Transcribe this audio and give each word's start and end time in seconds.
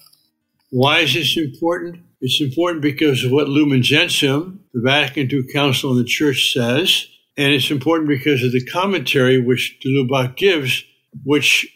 Why 0.70 1.00
is 1.00 1.14
this 1.14 1.36
important? 1.36 2.06
It's 2.22 2.40
important 2.40 2.82
because 2.82 3.26
of 3.26 3.34
what 3.34 3.50
Lumen 3.50 3.84
Gentium, 3.84 4.62
the 4.74 4.80
Vatican 4.80 5.30
II 5.30 5.44
Council 5.52 5.90
on 5.90 5.98
the 5.98 6.06
Church, 6.06 6.54
says, 6.54 7.08
and 7.36 7.52
it's 7.52 7.70
important 7.70 8.08
because 8.08 8.42
of 8.44 8.54
the 8.54 8.64
commentary 8.64 9.42
which 9.42 9.78
de 9.82 9.90
Lubac 9.90 10.38
gives, 10.38 10.86
which 11.26 11.68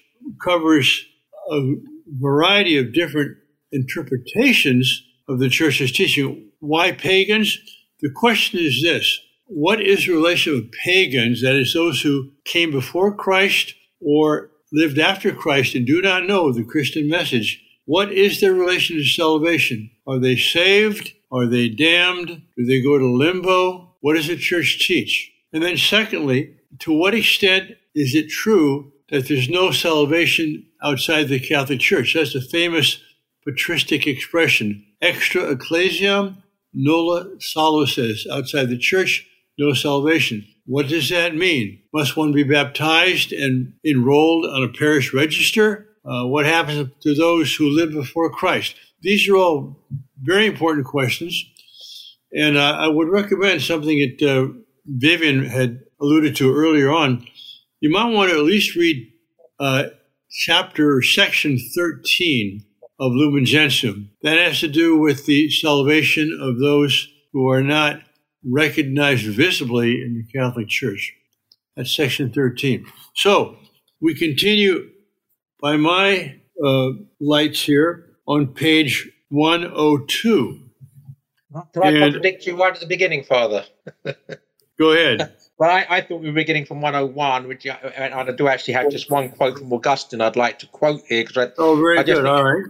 covers 0.42 1.06
a 1.52 1.74
variety 2.18 2.78
of 2.78 2.94
different 2.94 3.36
interpretations 3.74 5.04
of 5.28 5.40
the 5.40 5.50
Church's 5.50 5.92
teaching. 5.92 6.50
Why 6.60 6.92
pagans? 6.92 7.58
The 8.02 8.12
question 8.16 8.60
is 8.60 8.82
this 8.82 9.20
What 9.48 9.82
is 9.82 10.06
the 10.06 10.14
relation 10.14 10.56
of 10.56 10.72
pagans, 10.72 11.42
that 11.42 11.56
is, 11.56 11.74
those 11.74 12.02
who 12.02 12.32
came 12.46 12.72
before 12.72 13.16
Christ 13.16 13.74
or 14.00 14.52
lived 14.72 15.00
after 15.00 15.32
Christ 15.34 15.76
and 15.76 15.86
do 15.86 16.02
not 16.02 16.28
know 16.28 16.52
the 16.52 16.64
Christian 16.64 17.10
message? 17.10 17.64
What 17.86 18.12
is 18.12 18.42
their 18.42 18.54
relation 18.54 18.98
to 18.98 19.04
salvation? 19.06 19.90
Are 20.06 20.20
they 20.20 20.36
saved? 20.36 21.14
Are 21.32 21.46
they 21.46 21.70
damned? 21.70 22.42
Do 22.58 22.66
they 22.66 22.82
go 22.82 22.98
to 22.98 23.06
limbo? 23.06 23.96
What 24.02 24.16
does 24.16 24.28
the 24.28 24.38
church 24.38 24.86
teach? 24.86 25.32
And 25.54 25.64
then, 25.64 25.78
secondly, 25.78 26.56
to 26.80 26.92
what 26.92 27.16
extent 27.16 27.72
is 27.96 28.14
it 28.14 28.30
true 28.30 28.92
that 29.10 29.28
there's 29.28 29.50
no 29.50 29.72
salvation 29.72 30.66
outside 30.84 31.30
the 31.30 31.40
Catholic 31.40 31.80
Church? 31.80 32.14
That's 32.14 32.36
a 32.36 32.42
famous 32.42 33.02
patristic 33.46 34.06
expression. 34.06 34.86
Extra 35.02 35.52
ecclesiam 35.52 36.44
nulla 36.74 37.40
salus 37.40 37.98
outside 38.32 38.70
the 38.70 38.78
church, 38.78 39.28
no 39.58 39.74
salvation. 39.74 40.46
What 40.66 40.88
does 40.88 41.10
that 41.10 41.36
mean? 41.36 41.82
Must 41.94 42.18
one 42.18 42.34
be 42.34 42.44
baptized 42.44 43.32
and 43.32 43.74
enrolled 43.86 44.46
on 44.46 44.64
a 44.64 44.70
parish 44.70 45.14
register? 45.14 45.88
Uh, 46.06 46.26
what 46.26 46.46
happens 46.46 46.90
to 47.02 47.14
those 47.14 47.54
who 47.56 47.70
live 47.70 47.92
before 47.92 48.30
Christ? 48.30 48.76
These 49.02 49.28
are 49.30 49.36
all 49.36 49.86
very 50.22 50.46
important 50.46 50.86
questions. 50.86 51.46
And 52.34 52.58
uh, 52.58 52.78
I 52.80 52.88
would 52.88 53.08
recommend 53.10 53.62
something 53.62 53.98
that 54.00 54.28
uh, 54.28 54.54
Vivian 54.86 55.46
had 55.46 55.82
alluded 56.02 56.36
to 56.38 56.54
earlier 56.54 56.92
on. 56.92 57.26
You 57.80 57.90
might 57.90 58.14
want 58.14 58.32
to 58.32 58.38
at 58.38 58.44
least 58.44 58.76
read 58.76 59.12
uh, 59.60 59.86
chapter, 60.30 61.02
section 61.02 61.58
13 61.76 62.64
of 63.00 63.12
Lumen 63.14 63.46
Gentium. 63.46 64.12
That 64.22 64.38
has 64.38 64.60
to 64.62 64.68
do 64.68 64.98
with 64.98 65.26
the 65.26 65.50
salvation 65.50 66.38
of 66.42 66.60
those 66.60 67.08
who 67.34 67.50
are 67.50 67.62
not 67.62 68.02
recognized 68.44 69.26
visibly 69.26 70.02
in 70.02 70.16
the 70.16 70.40
Catholic 70.40 70.68
Church. 70.68 71.14
That's 71.76 71.96
section 71.96 72.32
13. 72.32 72.86
So 73.16 73.58
we 74.02 74.16
continue 74.16 74.90
by 75.62 75.78
my 75.78 76.40
uh, 76.64 76.90
lights 77.20 77.62
here 77.62 78.06
on 78.28 78.48
page 78.48 79.10
102. 79.30 80.64
Can 81.74 81.84
I 81.84 81.88
and, 81.88 82.00
contradict 82.00 82.46
you 82.46 82.60
right 82.60 82.74
at 82.74 82.80
the 82.80 82.88
beginning, 82.88 83.24
Father? 83.24 83.66
go 84.80 84.92
ahead. 84.92 85.34
Well, 85.58 85.72
I, 85.72 85.86
I, 85.90 86.02
thought 86.02 86.22
we 86.22 86.28
were 86.28 86.34
beginning 86.34 86.66
from 86.66 86.82
101, 86.82 87.48
which 87.48 87.66
I, 87.66 88.12
I, 88.14 88.32
do 88.32 88.48
actually 88.48 88.76
have 88.76 88.92
just 88.92 89.10
one 89.10 89.30
quote 89.30 89.58
from 89.58 89.74
Augustine 89.74 90.22
I'd 90.22 90.36
like 90.36 90.60
to 90.60 90.68
quote 90.68 91.02
here. 91.08 91.24
Cause 91.24 91.38
I, 91.38 91.52
oh, 91.58 91.76
very 91.76 92.04
good. 92.04 92.26
All 92.26 92.44
right. 92.44 92.66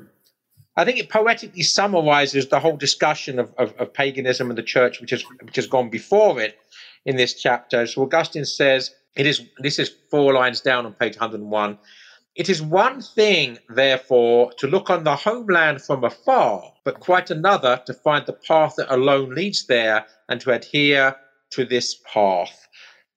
I 0.77 0.85
think 0.85 0.99
it 0.99 1.09
poetically 1.09 1.63
summarizes 1.63 2.47
the 2.47 2.59
whole 2.59 2.77
discussion 2.77 3.39
of, 3.39 3.51
of, 3.57 3.73
of, 3.79 3.91
paganism 3.91 4.51
and 4.51 4.57
the 4.57 4.63
church, 4.63 5.01
which 5.01 5.09
has 5.09 5.23
which 5.41 5.55
has 5.55 5.65
gone 5.65 5.89
before 5.89 6.39
it 6.39 6.59
in 7.03 7.15
this 7.15 7.33
chapter. 7.33 7.87
So 7.87 8.03
Augustine 8.03 8.45
says, 8.45 8.93
"It 9.15 9.25
is 9.25 9.41
this 9.57 9.79
is 9.79 9.91
four 10.11 10.33
lines 10.33 10.61
down 10.61 10.85
on 10.85 10.93
page 10.93 11.15
101. 11.15 11.79
It 12.35 12.47
is 12.47 12.61
one 12.61 13.01
thing, 13.01 13.57
therefore, 13.69 14.53
to 14.59 14.67
look 14.67 14.91
on 14.91 15.03
the 15.03 15.15
homeland 15.15 15.81
from 15.81 16.03
afar, 16.03 16.71
but 16.83 16.99
quite 16.99 17.31
another 17.31 17.81
to 17.87 17.93
find 17.95 18.27
the 18.27 18.33
path 18.33 18.75
that 18.77 18.93
alone 18.93 19.33
leads 19.33 19.65
there 19.65 20.05
and 20.29 20.39
to 20.41 20.51
adhere 20.51 21.15
to 21.53 21.65
this 21.65 21.95
path." 22.13 22.67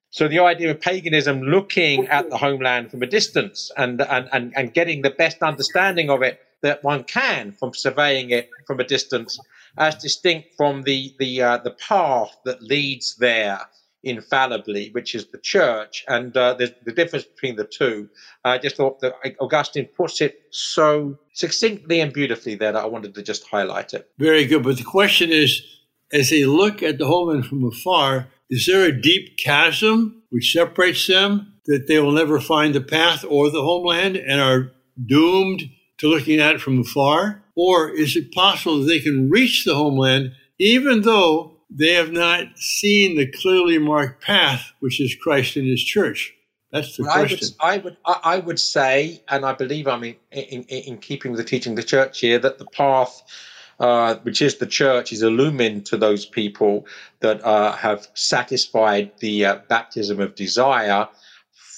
So 0.08 0.28
the 0.28 0.38
idea 0.38 0.70
of 0.70 0.80
paganism 0.80 1.42
looking 1.42 2.08
at 2.08 2.30
the 2.30 2.38
homeland 2.38 2.90
from 2.90 3.02
a 3.02 3.06
distance 3.06 3.70
and 3.76 4.00
and 4.00 4.30
and, 4.32 4.54
and 4.56 4.72
getting 4.72 5.02
the 5.02 5.10
best 5.10 5.42
understanding 5.42 6.08
of 6.08 6.22
it 6.22 6.40
that 6.62 6.82
one 6.84 7.04
can 7.04 7.52
from 7.52 7.74
surveying 7.74 8.30
it 8.30 8.50
from 8.66 8.80
a 8.80 8.84
distance, 8.84 9.38
as 9.78 9.94
distinct 9.96 10.48
from 10.56 10.82
the 10.82 11.14
the 11.18 11.42
uh, 11.42 11.58
the 11.58 11.72
path 11.72 12.36
that 12.44 12.62
leads 12.62 13.16
there 13.16 13.60
infallibly, 14.02 14.90
which 14.92 15.14
is 15.14 15.26
the 15.26 15.38
church, 15.38 16.04
and 16.08 16.36
uh, 16.36 16.54
the, 16.54 16.74
the 16.84 16.92
difference 16.92 17.24
between 17.24 17.56
the 17.56 17.64
two. 17.64 18.08
I 18.44 18.58
just 18.58 18.76
thought 18.76 19.00
that 19.00 19.14
Augustine 19.40 19.88
puts 19.96 20.20
it 20.20 20.40
so 20.50 21.18
succinctly 21.34 22.00
and 22.00 22.12
beautifully 22.12 22.54
there 22.54 22.72
that 22.72 22.82
I 22.82 22.86
wanted 22.86 23.14
to 23.14 23.22
just 23.22 23.46
highlight 23.46 23.92
it. 23.94 24.08
Very 24.18 24.46
good. 24.46 24.62
But 24.62 24.78
the 24.78 24.84
question 24.84 25.30
is, 25.30 25.62
as 26.12 26.30
they 26.30 26.44
look 26.44 26.82
at 26.82 26.98
the 26.98 27.06
homeland 27.06 27.46
from 27.46 27.64
afar, 27.64 28.28
is 28.48 28.66
there 28.66 28.84
a 28.84 29.00
deep 29.00 29.36
chasm 29.38 30.22
which 30.30 30.52
separates 30.52 31.06
them 31.06 31.54
that 31.66 31.86
they 31.86 32.00
will 32.00 32.12
never 32.12 32.40
find 32.40 32.74
the 32.74 32.80
path 32.80 33.24
or 33.28 33.50
the 33.50 33.62
homeland 33.62 34.16
and 34.16 34.40
are 34.40 34.72
doomed 35.06 35.62
to 36.00 36.08
looking 36.08 36.40
at 36.40 36.56
it 36.56 36.60
from 36.60 36.80
afar? 36.80 37.42
Or 37.54 37.90
is 37.90 38.16
it 38.16 38.32
possible 38.32 38.80
that 38.80 38.86
they 38.86 39.00
can 39.00 39.30
reach 39.30 39.64
the 39.64 39.74
homeland 39.74 40.32
even 40.58 41.02
though 41.02 41.56
they 41.70 41.92
have 41.92 42.10
not 42.10 42.58
seen 42.58 43.16
the 43.16 43.30
clearly 43.30 43.78
marked 43.78 44.22
path, 44.22 44.72
which 44.80 45.00
is 45.00 45.14
Christ 45.14 45.56
and 45.56 45.66
his 45.66 45.82
church? 45.82 46.34
That's 46.72 46.96
the 46.96 47.02
well, 47.02 47.12
question. 47.12 47.48
I 47.60 47.78
would, 47.78 47.96
I 48.04 48.10
would, 48.10 48.20
I 48.24 48.38
would 48.38 48.60
say, 48.60 49.22
and 49.28 49.44
I 49.44 49.52
believe 49.52 49.86
I'm 49.86 50.04
in, 50.04 50.16
in, 50.30 50.62
in 50.62 50.98
keeping 50.98 51.32
with 51.32 51.40
the 51.40 51.44
teaching 51.44 51.72
of 51.72 51.76
the 51.76 51.82
church 51.82 52.20
here, 52.20 52.38
that 52.38 52.58
the 52.58 52.66
path, 52.66 53.22
uh, 53.78 54.16
which 54.22 54.40
is 54.40 54.56
the 54.56 54.66
church, 54.66 55.12
is 55.12 55.22
illumined 55.22 55.86
to 55.86 55.96
those 55.96 56.24
people 56.24 56.86
that 57.20 57.44
uh, 57.44 57.72
have 57.72 58.06
satisfied 58.14 59.12
the 59.18 59.44
uh, 59.44 59.58
baptism 59.68 60.20
of 60.20 60.34
desire 60.34 61.08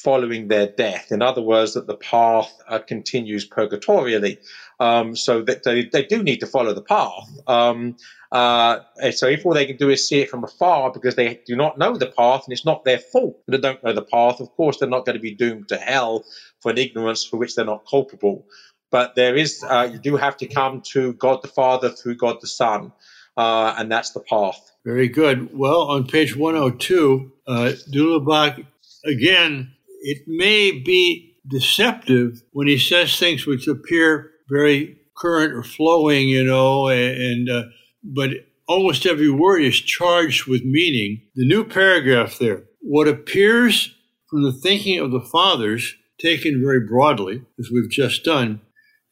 following 0.03 0.49
their 0.49 0.67
death. 0.67 1.13
In 1.13 1.23
other 1.23 1.43
words, 1.43 1.75
that 1.75 1.87
the 1.87 1.97
path 1.97 2.53
uh, 2.69 2.79
continues 2.79 3.49
purgatorially. 3.49 4.39
Um, 4.81 5.15
so 5.15 5.43
that 5.43 5.63
they, 5.63 5.85
they 5.85 6.05
do 6.05 6.25
need 6.25 6.39
to 6.39 6.47
follow 6.47 6.75
the 6.75 6.83
path. 6.83 7.31
Um, 7.47 7.97
uh, 8.33 8.81
so 9.13 9.29
if 9.29 9.47
all 9.47 9.55
they 9.55 9.67
can 9.67 9.77
do 9.77 9.91
is 9.91 10.09
see 10.09 10.21
it 10.23 10.31
from 10.31 10.43
afar 10.43 10.91
because 10.91 11.15
they 11.15 11.41
do 11.47 11.55
not 11.55 11.79
know 11.79 11.97
the 11.97 12.07
path 12.07 12.45
and 12.45 12.53
it's 12.53 12.65
not 12.65 12.85
their 12.85 12.99
fault 12.99 13.39
that 13.47 13.53
they 13.53 13.61
don't 13.61 13.85
know 13.85 13.93
the 13.93 14.03
path, 14.03 14.41
of 14.41 14.51
course 14.57 14.79
they're 14.79 14.89
not 14.89 15.05
going 15.05 15.15
to 15.15 15.23
be 15.23 15.35
doomed 15.35 15.69
to 15.69 15.77
hell 15.77 16.25
for 16.61 16.73
an 16.73 16.79
ignorance 16.79 17.25
for 17.25 17.37
which 17.37 17.55
they're 17.55 17.65
not 17.65 17.84
culpable. 17.89 18.45
But 18.91 19.15
there 19.15 19.37
is, 19.37 19.63
uh, 19.63 19.89
you 19.93 19.99
do 19.99 20.17
have 20.17 20.37
to 20.39 20.47
come 20.47 20.83
to 20.93 21.13
God 21.13 21.43
the 21.43 21.49
Father 21.49 21.91
through 21.91 22.17
God 22.17 22.39
the 22.41 22.47
Son, 22.47 22.93
uh, 23.37 23.75
and 23.78 23.93
that's 23.93 24.10
the 24.10 24.21
path. 24.21 24.72
Very 24.84 25.09
good. 25.09 25.57
Well, 25.57 25.83
on 25.83 26.07
page 26.07 26.34
102, 26.34 27.33
uh, 27.47 27.72
de 27.91 27.98
Lubac 27.98 28.66
again 29.05 29.75
it 30.03 30.25
may 30.27 30.72
be 30.72 31.37
deceptive 31.49 32.43
when 32.53 32.69
he 32.69 32.78
says 32.78 33.19
things 33.19 33.47
which 33.47 33.66
appear 33.66 34.31
very 34.49 34.99
current 35.16 35.54
or 35.54 35.63
flowing, 35.63 36.28
you 36.28 36.45
know, 36.45 36.89
and, 36.89 37.49
uh, 37.49 37.63
but 38.03 38.31
almost 38.66 39.07
every 39.07 39.31
word 39.31 39.63
is 39.63 39.81
charged 39.81 40.47
with 40.47 40.65
meaning. 40.65 41.22
The 41.34 41.47
new 41.47 41.65
paragraph 41.65 42.39
there, 42.39 42.65
what 42.81 43.09
appears 43.09 43.95
from 44.28 44.43
the 44.43 44.53
thinking 44.53 44.99
of 44.99 45.10
the 45.10 45.21
fathers, 45.21 45.95
taken 46.21 46.63
very 46.63 46.81
broadly, 46.87 47.43
as 47.59 47.71
we've 47.72 47.91
just 47.91 48.25
done, 48.25 48.60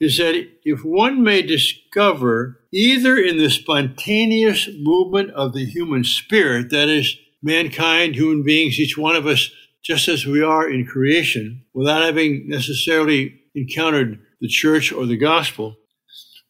is 0.00 0.16
that 0.18 0.48
if 0.64 0.80
one 0.84 1.22
may 1.22 1.42
discover 1.42 2.60
either 2.72 3.16
in 3.16 3.36
the 3.36 3.50
spontaneous 3.50 4.68
movement 4.78 5.30
of 5.30 5.52
the 5.52 5.66
human 5.66 6.04
spirit, 6.04 6.70
that 6.70 6.88
is, 6.88 7.16
mankind, 7.42 8.14
human 8.14 8.42
beings, 8.42 8.78
each 8.78 8.96
one 8.96 9.16
of 9.16 9.26
us 9.26 9.50
just 9.82 10.08
as 10.08 10.26
we 10.26 10.42
are 10.42 10.68
in 10.68 10.86
creation, 10.86 11.64
without 11.74 12.02
having 12.02 12.44
necessarily 12.48 13.40
encountered 13.54 14.18
the 14.40 14.48
church 14.48 14.92
or 14.92 15.06
the 15.06 15.16
gospel, 15.16 15.76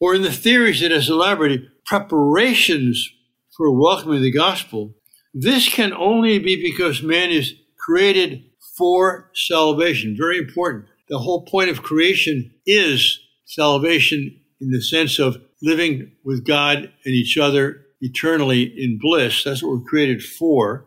or 0.01 0.15
in 0.15 0.23
the 0.23 0.33
theories 0.33 0.83
it 0.83 0.91
has 0.91 1.09
elaborated, 1.09 1.63
preparations 1.85 3.09
for 3.57 3.71
welcoming 3.71 4.23
the 4.23 4.33
gospel, 4.33 4.95
this 5.35 5.69
can 5.69 5.93
only 5.93 6.39
be 6.39 6.61
because 6.61 7.03
man 7.03 7.31
is 7.31 7.55
created 7.79 8.43
for 8.77 9.31
salvation. 9.35 10.17
Very 10.19 10.39
important. 10.39 10.87
The 11.09 11.19
whole 11.19 11.45
point 11.45 11.71
of 11.71 11.83
creation 11.83 12.53
is 12.67 13.19
salvation 13.45 14.41
in 14.61 14.71
the 14.71 14.83
sense 14.83 15.19
of 15.19 15.37
living 15.63 16.13
with 16.25 16.47
God 16.47 16.79
and 16.79 17.15
each 17.15 17.37
other 17.37 17.83
eternally 18.01 18.63
in 18.63 18.99
bliss. 19.01 19.45
That's 19.45 19.63
what 19.63 19.73
we're 19.73 19.89
created 19.89 20.23
for. 20.23 20.87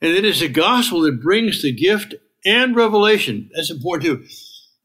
And 0.00 0.12
it 0.12 0.24
is 0.24 0.40
the 0.40 0.48
gospel 0.48 1.00
that 1.02 1.22
brings 1.22 1.62
the 1.62 1.72
gift 1.72 2.14
and 2.44 2.74
revelation. 2.74 3.50
That's 3.54 3.70
important 3.70 4.04
too. 4.04 4.26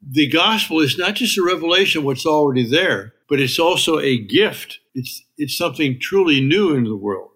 The 0.08 0.30
gospel 0.30 0.80
is 0.82 0.98
not 0.98 1.16
just 1.16 1.38
a 1.38 1.44
revelation 1.44 2.00
of 2.00 2.06
what's 2.06 2.26
already 2.26 2.70
there, 2.70 3.14
but 3.28 3.40
it's 3.40 3.60
also 3.60 4.00
a 4.00 4.18
gift. 4.18 4.80
It's, 4.94 5.24
it's 5.38 5.58
something 5.58 6.00
truly 6.00 6.42
new 6.42 6.74
into 6.74 6.90
the 6.90 6.98
world. 6.98 7.32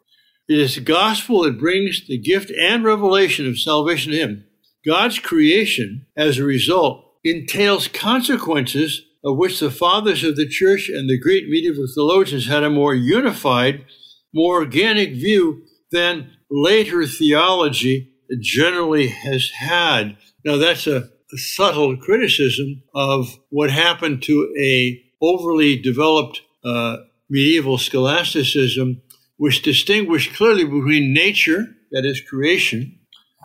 It 0.47 0.57
is 0.57 0.75
the 0.75 0.81
gospel 0.81 1.44
that 1.44 1.59
brings 1.59 2.07
the 2.07 2.17
gift 2.17 2.51
and 2.59 2.83
revelation 2.83 3.47
of 3.47 3.59
salvation 3.59 4.12
to 4.12 4.17
Him. 4.17 4.45
God's 4.85 5.19
creation, 5.19 6.05
as 6.15 6.38
a 6.38 6.44
result, 6.44 7.05
entails 7.23 7.88
consequences 7.88 9.03
of 9.23 9.38
which 9.38 9.59
the 9.59 9.71
fathers 9.71 10.23
of 10.23 10.35
the 10.35 10.47
church 10.47 10.89
and 10.89 11.09
the 11.09 11.19
great 11.19 11.50
medieval 11.50 11.85
theologians 11.94 12.47
had 12.47 12.63
a 12.63 12.69
more 12.69 12.95
unified, 12.95 13.85
more 14.33 14.55
organic 14.55 15.12
view 15.12 15.63
than 15.91 16.31
later 16.50 17.06
theology 17.06 18.12
generally 18.40 19.07
has 19.07 19.50
had. 19.50 20.18
Now, 20.44 20.57
that's 20.57 20.88
a, 20.88 21.10
subtle 21.36 21.96
criticism 21.96 22.81
of 22.96 23.38
what 23.50 23.69
happened 23.69 24.24
to 24.24 24.51
a 24.60 25.00
overly 25.22 25.80
developed 25.80 26.42
uh, 26.63 26.98
medieval 27.30 27.78
scholasticism, 27.78 29.00
which 29.38 29.62
distinguished 29.62 30.34
clearly 30.34 30.63
between 30.63 31.13
nature, 31.13 31.68
that 31.92 32.04
is 32.04 32.19
creation, 32.22 32.98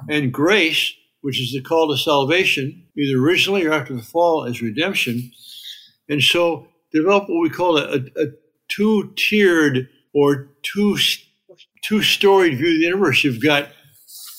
and 0.08 0.32
grace, 0.32 0.94
which 1.20 1.38
is 1.38 1.52
the 1.52 1.60
call 1.60 1.88
to 1.88 1.96
salvation, 2.02 2.86
either 2.96 3.18
originally 3.20 3.66
or 3.66 3.72
after 3.74 3.94
the 3.94 4.02
fall 4.02 4.46
as 4.46 4.62
redemption. 4.62 5.30
And 6.08 6.22
so 6.22 6.68
develop 6.90 7.28
what 7.28 7.42
we 7.42 7.50
call 7.50 7.76
a, 7.76 7.96
a 7.96 8.26
two-tiered 8.68 9.88
or 10.14 10.48
two 10.62 10.96
two-storied 11.84 12.58
view 12.58 12.68
of 12.68 12.74
the 12.74 12.86
universe. 12.86 13.24
You've 13.24 13.42
got 13.42 13.68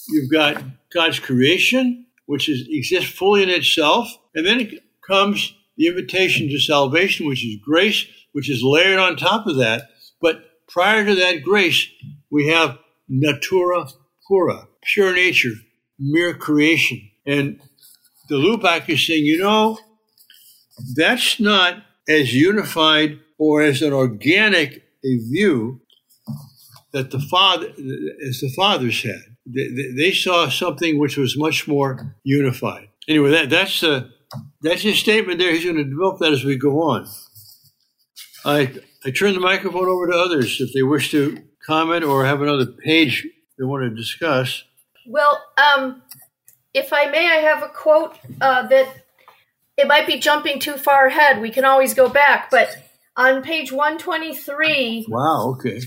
you've 0.09 0.31
got 0.31 0.63
God's 0.94 1.19
creation, 1.19 2.06
which 2.25 2.50
is 2.50 2.68
exists 2.69 3.12
fully 3.12 3.44
in 3.44 3.50
itself, 3.50 4.07
and 4.33 4.45
then 4.45 4.62
it 4.62 4.83
comes 5.07 5.53
the 5.77 5.88
invitation 5.88 6.50
to 6.50 6.59
salvation, 6.59 7.27
which 7.27 7.45
is 7.45 7.57
grace, 7.63 8.06
which 8.31 8.50
is 8.50 8.63
layered 8.63 9.00
on 9.00 9.15
top 9.15 9.45
of 9.47 9.57
that. 9.57 9.89
But 10.21 10.44
prior 10.68 11.06
to 11.06 11.15
that 11.15 11.44
grace, 11.44 11.88
we 12.31 12.47
have 12.47 12.77
natura 13.07 13.88
pura, 14.27 14.68
pure 14.81 15.13
nature, 15.13 15.53
mere 16.00 16.33
creation. 16.33 17.09
And 17.25 17.59
de 18.30 18.36
Lubac 18.36 18.89
is 18.89 19.06
saying, 19.06 19.25
you 19.25 19.38
know, 19.38 19.77
that's 20.95 21.39
not 21.39 21.83
as 22.07 22.33
unified 22.33 23.19
or 23.38 23.62
as 23.62 23.81
an 23.81 23.94
organic 23.94 24.83
a 25.03 25.18
view 25.30 25.81
that 26.95 27.12
the 27.12 27.19
father, 27.19 27.68
as 28.25 28.39
the 28.39 28.50
fathers 28.56 29.03
had. 29.03 29.19
They, 29.45 29.68
they, 29.97 30.12
saw 30.13 30.50
something 30.50 30.97
which 30.97 31.18
was 31.18 31.38
much 31.38 31.68
more 31.68 32.15
unified. 32.24 32.88
Anyway, 33.07 33.31
that, 33.31 33.50
that's 33.50 33.83
uh, 33.83 34.07
that's 34.62 34.81
his 34.81 34.97
statement 34.97 35.38
there. 35.38 35.51
He's 35.51 35.65
going 35.65 35.75
to 35.75 35.83
develop 35.83 36.19
that 36.19 36.31
as 36.31 36.45
we 36.45 36.57
go 36.57 36.81
on. 36.81 37.06
I 38.45 38.74
I 39.03 39.12
turn 39.12 39.33
the 39.33 39.42
microphone 39.42 39.88
over 39.88 40.07
to 40.07 40.13
others 40.13 40.62
if 40.62 40.74
they 40.74 40.83
wish 40.83 41.12
to 41.12 41.44
comment 41.68 42.06
or 42.06 42.25
have 42.25 42.42
another 42.42 42.65
page 42.65 43.27
they 43.59 43.65
want 43.65 43.83
to 43.83 43.89
discuss. 43.94 44.63
Well, 45.06 45.44
um, 45.57 46.01
if 46.74 46.94
I 46.94 47.07
may, 47.07 47.27
I 47.27 47.42
have 47.42 47.62
a 47.62 47.68
quote 47.68 48.18
uh, 48.39 48.68
that 48.68 49.03
it 49.77 49.88
might 49.88 50.07
be 50.07 50.18
jumping 50.18 50.59
too 50.59 50.77
far 50.77 51.07
ahead. 51.07 51.42
We 51.42 51.51
can 51.51 51.65
always 51.65 51.94
go 51.94 52.07
back, 52.07 52.50
but 52.50 52.75
on 53.18 53.42
page 53.42 53.71
123. 53.71 55.07
Wow, 55.09 55.56
okay. 55.57 55.81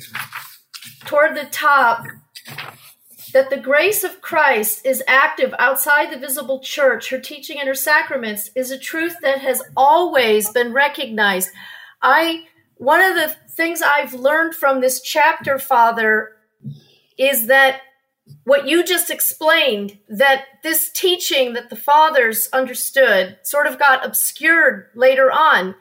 Toward 1.08 1.34
the 1.34 1.46
top, 1.46 2.04
that 3.32 3.48
the 3.48 3.56
grace 3.56 4.04
of 4.04 4.20
Christ 4.20 4.84
is 4.84 5.02
active 5.08 5.54
outside 5.58 6.12
the 6.12 6.18
visible 6.18 6.60
church, 6.60 7.08
her 7.08 7.18
teaching 7.18 7.58
and 7.58 7.66
her 7.66 7.74
sacraments 7.74 8.50
is 8.54 8.70
a 8.70 8.78
truth 8.78 9.16
that 9.22 9.38
has 9.38 9.62
always 9.74 10.50
been 10.50 10.74
recognized. 10.74 11.48
I 12.02 12.44
one 12.74 13.00
of 13.00 13.14
the 13.14 13.34
things 13.48 13.80
I've 13.80 14.12
learned 14.12 14.54
from 14.54 14.82
this 14.82 15.00
chapter, 15.00 15.58
Father, 15.58 16.32
is 17.16 17.46
that 17.46 17.80
what 18.44 18.68
you 18.68 18.84
just 18.84 19.10
explained 19.10 19.96
that 20.10 20.44
this 20.62 20.90
teaching 20.92 21.54
that 21.54 21.70
the 21.70 21.76
fathers 21.76 22.50
understood 22.52 23.38
sort 23.44 23.66
of 23.66 23.78
got 23.78 24.04
obscured 24.04 24.88
later 24.94 25.32
on 25.32 25.74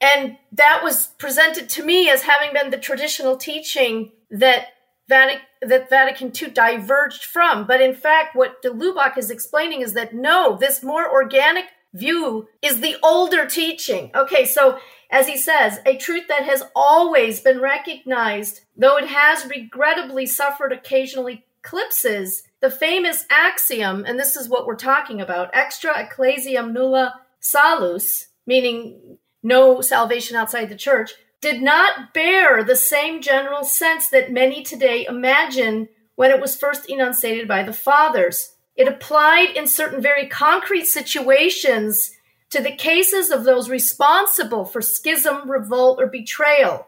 and 0.00 0.36
that 0.52 0.82
was 0.84 1.08
presented 1.18 1.68
to 1.70 1.84
me 1.84 2.08
as 2.08 2.22
having 2.22 2.52
been 2.52 2.70
the 2.70 2.78
traditional 2.78 3.36
teaching 3.36 4.12
that 4.30 4.66
Vatican, 5.08 5.42
that 5.62 5.90
Vatican 5.90 6.32
II 6.40 6.50
diverged 6.50 7.24
from. 7.24 7.66
But 7.66 7.80
in 7.80 7.94
fact, 7.94 8.36
what 8.36 8.62
de 8.62 8.70
Lubac 8.70 9.16
is 9.16 9.30
explaining 9.30 9.80
is 9.80 9.94
that 9.94 10.14
no, 10.14 10.56
this 10.56 10.82
more 10.82 11.10
organic 11.10 11.66
view 11.94 12.48
is 12.62 12.80
the 12.80 12.96
older 13.02 13.46
teaching. 13.46 14.10
Okay, 14.14 14.44
so 14.44 14.78
as 15.10 15.26
he 15.26 15.36
says, 15.36 15.80
a 15.86 15.96
truth 15.96 16.28
that 16.28 16.44
has 16.44 16.62
always 16.76 17.40
been 17.40 17.60
recognized, 17.60 18.60
though 18.76 18.98
it 18.98 19.06
has 19.06 19.46
regrettably 19.46 20.26
suffered 20.26 20.72
occasionally 20.72 21.46
eclipses 21.64 22.42
the 22.60 22.70
famous 22.70 23.24
axiom, 23.30 24.04
and 24.06 24.18
this 24.18 24.36
is 24.36 24.48
what 24.48 24.66
we're 24.66 24.76
talking 24.76 25.20
about 25.20 25.50
extra 25.52 25.98
ecclesiam 25.98 26.72
nulla 26.72 27.20
salus, 27.40 28.28
meaning 28.46 29.18
no 29.42 29.80
salvation 29.80 30.36
outside 30.36 30.68
the 30.68 30.76
church, 30.76 31.12
did 31.40 31.62
not 31.62 32.12
bear 32.12 32.64
the 32.64 32.76
same 32.76 33.22
general 33.22 33.64
sense 33.64 34.08
that 34.10 34.32
many 34.32 34.62
today 34.62 35.06
imagine 35.08 35.88
when 36.16 36.30
it 36.30 36.40
was 36.40 36.56
first 36.56 36.88
enunciated 36.90 37.46
by 37.46 37.62
the 37.62 37.72
fathers. 37.72 38.56
It 38.74 38.88
applied 38.88 39.50
in 39.56 39.66
certain 39.66 40.02
very 40.02 40.26
concrete 40.26 40.86
situations 40.86 42.10
to 42.50 42.62
the 42.62 42.74
cases 42.74 43.30
of 43.30 43.44
those 43.44 43.68
responsible 43.68 44.64
for 44.64 44.80
schism, 44.80 45.48
revolt, 45.48 46.00
or 46.00 46.06
betrayal. 46.06 46.86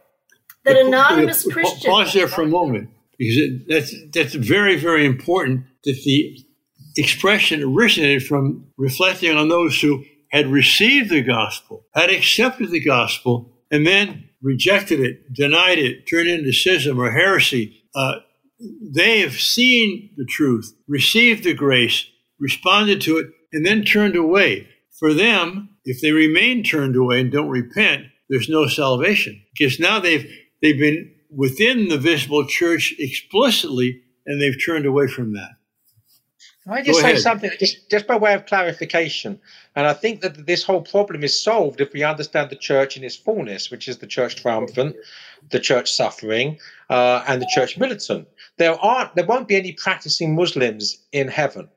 That 0.64 0.76
anonymous 0.76 1.50
Christians. 1.50 1.87
Pause 1.87 2.12
there 2.12 2.29
for 2.29 2.43
a 2.43 2.47
moment 2.47 2.90
because 3.16 3.37
it, 3.37 3.69
that's 3.69 3.95
that's 4.12 4.35
very 4.35 4.76
very 4.76 5.07
important 5.07 5.64
that 5.85 6.02
the 6.04 6.38
expression 6.97 7.62
originated 7.62 8.26
from 8.26 8.66
reflecting 8.76 9.37
on 9.37 9.49
those 9.49 9.80
who 9.80 10.04
had 10.28 10.47
received 10.49 11.11
the 11.11 11.23
gospel, 11.23 11.87
had 11.95 12.11
accepted 12.11 12.71
the 12.71 12.80
gospel, 12.80 13.50
and 13.71 13.87
then 13.87 14.30
rejected 14.42 15.00
it, 15.00 15.32
denied 15.32 15.78
it, 15.78 16.06
turned 16.09 16.28
into 16.28 16.52
schism 16.52 16.99
or 17.00 17.11
heresy. 17.11 17.82
Uh, 17.94 18.16
they 18.94 19.20
have 19.20 19.35
seen 19.35 20.11
the 20.16 20.26
truth, 20.26 20.73
received 20.87 21.44
the 21.44 21.54
grace, 21.54 22.06
responded 22.38 23.00
to 23.02 23.18
it, 23.18 23.26
and 23.52 23.64
then 23.64 23.85
turned 23.85 24.16
away. 24.16 24.68
For 24.99 25.14
them, 25.14 25.70
if 25.85 26.00
they 26.00 26.12
remain 26.12 26.62
turned 26.62 26.97
away 26.97 27.20
and 27.20 27.32
don't 27.32 27.49
repent, 27.49 28.06
there's 28.28 28.49
no 28.49 28.66
salvation 28.66 29.42
because 29.52 29.80
now 29.80 29.99
they've 29.99 30.30
they've 30.62 30.78
been 30.78 31.12
within 31.35 31.88
the 31.88 31.99
visible 31.99 32.47
church 32.47 32.94
explicitly, 32.99 34.02
and 34.26 34.40
they've 34.40 34.62
turned 34.64 34.87
away 34.87 35.06
from 35.06 35.32
that. 35.32 35.50
Can 36.64 36.73
I 36.75 36.83
just 36.83 36.99
Go 36.99 37.02
say 37.02 37.11
ahead. 37.12 37.23
something, 37.23 37.50
just, 37.59 37.90
just 37.90 38.07
by 38.07 38.17
way 38.17 38.35
of 38.35 38.45
clarification? 38.45 39.40
And 39.76 39.87
I 39.87 39.95
think 39.95 40.21
that 40.21 40.47
this 40.47 40.62
whole 40.62 40.83
problem 40.83 41.25
is 41.25 41.38
solved 41.38 41.81
if 41.81 41.93
we 41.93 42.02
understand 42.02 42.50
the 42.50 42.57
church 42.57 42.97
in 42.97 43.05
its 43.05 43.17
fullness, 43.17 43.71
which 43.71 43.88
is 43.88 43.99
the 43.99 44.07
church 44.07 44.37
triumphant, 44.37 44.97
the 45.50 45.59
church 45.61 45.90
suffering, 45.90 46.59
uh, 46.90 47.25
and 47.26 47.40
the 47.40 47.50
church 47.55 47.79
militant. 47.79 48.29
There 48.59 48.75
aren't, 48.79 49.14
there 49.14 49.25
won't 49.25 49.49
be 49.49 49.57
any 49.57 49.73
practicing 49.73 50.35
Muslims 50.35 50.99
in 51.12 51.29
heaven. 51.29 51.69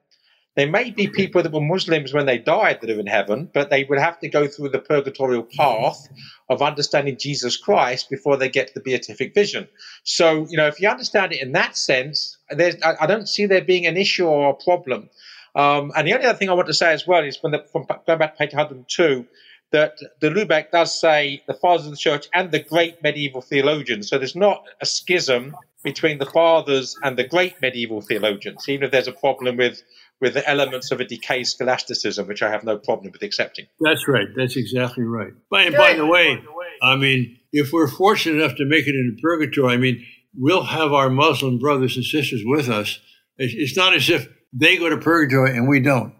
There 0.55 0.69
may 0.69 0.91
be 0.91 1.07
people 1.07 1.41
that 1.41 1.51
were 1.51 1.61
Muslims 1.61 2.13
when 2.13 2.27
they 2.27 2.37
died 2.37 2.79
that 2.81 2.89
are 2.89 2.99
in 2.99 3.07
heaven, 3.07 3.49
but 3.53 3.71
they 3.71 3.85
would 3.85 3.97
have 3.97 4.19
to 4.19 4.29
go 4.29 4.47
through 4.47 4.69
the 4.69 4.79
purgatorial 4.79 5.47
path 5.57 6.07
of 6.49 6.61
understanding 6.61 7.17
Jesus 7.17 7.57
Christ 7.57 8.09
before 8.09 8.37
they 8.37 8.49
get 8.49 8.67
to 8.67 8.73
the 8.75 8.81
beatific 8.81 9.33
vision. 9.33 9.67
So, 10.03 10.45
you 10.49 10.57
know, 10.57 10.67
if 10.67 10.79
you 10.79 10.87
understand 10.87 11.33
it 11.33 11.41
in 11.41 11.53
that 11.53 11.75
sense, 11.75 12.37
there's, 12.51 12.75
I, 12.83 12.95
I 13.01 13.05
don't 13.07 13.27
see 13.27 13.47
there 13.47 13.63
being 13.63 13.87
an 13.87 13.97
issue 13.97 14.27
or 14.27 14.51
a 14.51 14.63
problem. 14.63 15.09
Um, 15.55 15.91
and 15.95 16.07
the 16.07 16.13
only 16.13 16.25
other 16.25 16.37
thing 16.37 16.49
I 16.49 16.53
want 16.53 16.67
to 16.67 16.73
say 16.73 16.93
as 16.93 17.07
well 17.07 17.23
is 17.23 17.37
when 17.41 17.51
the, 17.51 17.63
from 17.71 17.85
going 18.05 18.19
back 18.19 18.33
to 18.33 18.37
page 18.37 18.53
102, 18.53 19.25
that 19.71 19.97
de 20.21 20.29
Lubac 20.29 20.69
does 20.69 20.99
say 20.99 21.43
the 21.47 21.53
fathers 21.55 21.87
of 21.87 21.91
the 21.91 21.97
church 21.97 22.27
and 22.33 22.51
the 22.51 22.59
great 22.59 23.01
medieval 23.01 23.41
theologians. 23.41 24.07
So 24.07 24.19
there's 24.19 24.35
not 24.35 24.63
a 24.81 24.85
schism 24.85 25.55
between 25.83 26.19
the 26.19 26.25
fathers 26.25 26.97
and 27.03 27.17
the 27.17 27.27
great 27.27 27.59
medieval 27.61 28.01
theologians, 28.01 28.69
even 28.69 28.85
if 28.85 28.91
there's 28.91 29.07
a 29.07 29.13
problem 29.13 29.57
with 29.57 29.83
with 30.23 30.33
the 30.33 30.49
elements 30.49 30.89
of 30.89 31.01
a 31.01 31.05
decayed 31.05 31.45
scholasticism, 31.45 32.27
which 32.27 32.41
I 32.41 32.49
have 32.49 32.63
no 32.63 32.77
problem 32.77 33.11
with 33.11 33.21
accepting. 33.21 33.67
That's 33.81 34.07
right. 34.07 34.27
That's 34.35 34.55
exactly 34.55 35.03
right. 35.03 35.33
By, 35.51 35.63
and 35.63 35.75
by 35.75 35.93
the 35.93 36.05
way, 36.05 36.41
I 36.81 36.95
mean, 36.95 37.37
if 37.51 37.73
we're 37.73 37.89
fortunate 37.89 38.41
enough 38.41 38.55
to 38.57 38.65
make 38.65 38.87
it 38.87 38.95
into 38.95 39.21
purgatory, 39.21 39.73
I 39.73 39.77
mean, 39.77 40.03
we'll 40.33 40.63
have 40.63 40.93
our 40.93 41.09
Muslim 41.09 41.59
brothers 41.59 41.97
and 41.97 42.05
sisters 42.05 42.41
with 42.45 42.69
us. 42.69 42.99
It's 43.37 43.75
not 43.75 43.93
as 43.93 44.09
if 44.09 44.27
they 44.53 44.77
go 44.77 44.89
to 44.89 44.97
purgatory 44.97 45.57
and 45.57 45.67
we 45.67 45.81
don't. 45.81 46.13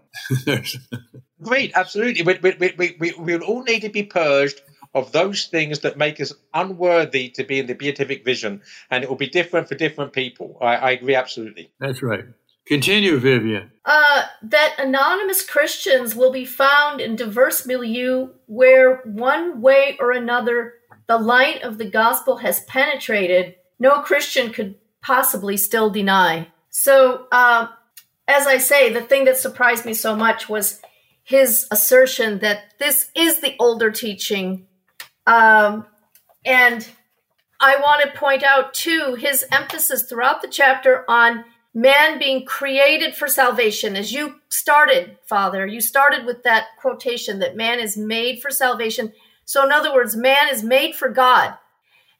Great, 1.42 1.72
absolutely. 1.74 2.22
We, 2.22 2.38
we, 2.42 2.74
we, 2.76 2.96
we, 3.00 3.12
we 3.18 3.38
all 3.38 3.62
need 3.62 3.80
to 3.80 3.88
be 3.88 4.02
purged 4.02 4.60
of 4.94 5.12
those 5.12 5.46
things 5.46 5.80
that 5.80 5.96
make 5.96 6.20
us 6.20 6.32
unworthy 6.52 7.30
to 7.30 7.44
be 7.44 7.58
in 7.58 7.66
the 7.66 7.74
beatific 7.74 8.24
vision, 8.24 8.62
and 8.90 9.02
it 9.02 9.10
will 9.10 9.16
be 9.16 9.28
different 9.28 9.68
for 9.68 9.74
different 9.74 10.12
people. 10.12 10.56
I, 10.60 10.76
I 10.76 10.90
agree 10.92 11.16
absolutely. 11.16 11.72
That's 11.80 12.02
right. 12.02 12.24
Continue, 12.66 13.18
Vivian. 13.18 13.70
Uh, 13.84 14.22
that 14.42 14.76
anonymous 14.78 15.44
Christians 15.44 16.14
will 16.14 16.32
be 16.32 16.46
found 16.46 17.00
in 17.00 17.16
diverse 17.16 17.66
milieu 17.66 18.30
where 18.46 19.02
one 19.04 19.60
way 19.60 19.96
or 20.00 20.12
another 20.12 20.74
the 21.06 21.18
light 21.18 21.62
of 21.62 21.76
the 21.76 21.84
gospel 21.84 22.38
has 22.38 22.64
penetrated, 22.64 23.56
no 23.78 24.00
Christian 24.00 24.50
could 24.50 24.76
possibly 25.02 25.58
still 25.58 25.90
deny. 25.90 26.48
So, 26.70 27.26
uh, 27.30 27.68
as 28.26 28.46
I 28.46 28.56
say, 28.56 28.90
the 28.90 29.02
thing 29.02 29.26
that 29.26 29.36
surprised 29.36 29.84
me 29.84 29.92
so 29.92 30.16
much 30.16 30.48
was 30.48 30.80
his 31.22 31.66
assertion 31.70 32.38
that 32.38 32.74
this 32.78 33.10
is 33.14 33.40
the 33.40 33.54
older 33.58 33.90
teaching. 33.90 34.66
Um, 35.26 35.86
and 36.44 36.88
I 37.60 37.76
want 37.76 38.02
to 38.02 38.18
point 38.18 38.42
out, 38.42 38.72
too, 38.72 39.16
his 39.18 39.44
emphasis 39.52 40.04
throughout 40.08 40.40
the 40.40 40.48
chapter 40.48 41.04
on 41.08 41.44
man 41.74 42.18
being 42.18 42.46
created 42.46 43.14
for 43.14 43.28
salvation. 43.28 43.96
As 43.96 44.12
you 44.12 44.36
started, 44.48 45.18
Father, 45.26 45.66
you 45.66 45.80
started 45.80 46.24
with 46.24 46.42
that 46.44 46.68
quotation 46.80 47.40
that 47.40 47.56
man 47.56 47.80
is 47.80 47.96
made 47.96 48.40
for 48.40 48.50
salvation. 48.50 49.12
So, 49.44 49.64
in 49.64 49.72
other 49.72 49.92
words, 49.92 50.16
man 50.16 50.48
is 50.50 50.62
made 50.62 50.94
for 50.94 51.08
God. 51.08 51.54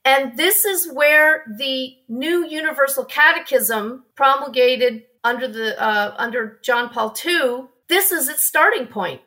And 0.04 0.36
this 0.36 0.64
is 0.64 0.92
where 0.92 1.44
the 1.58 1.96
new 2.08 2.46
universal 2.46 3.04
catechism 3.04 4.04
promulgated 4.16 5.04
under 5.24 5.48
the 5.48 5.80
uh, 5.82 6.14
under 6.18 6.58
John 6.62 6.90
Paul 6.90 7.16
II, 7.24 7.64
this 7.88 8.12
is 8.12 8.28
its 8.28 8.44
starting 8.44 8.86
point. 8.86 9.22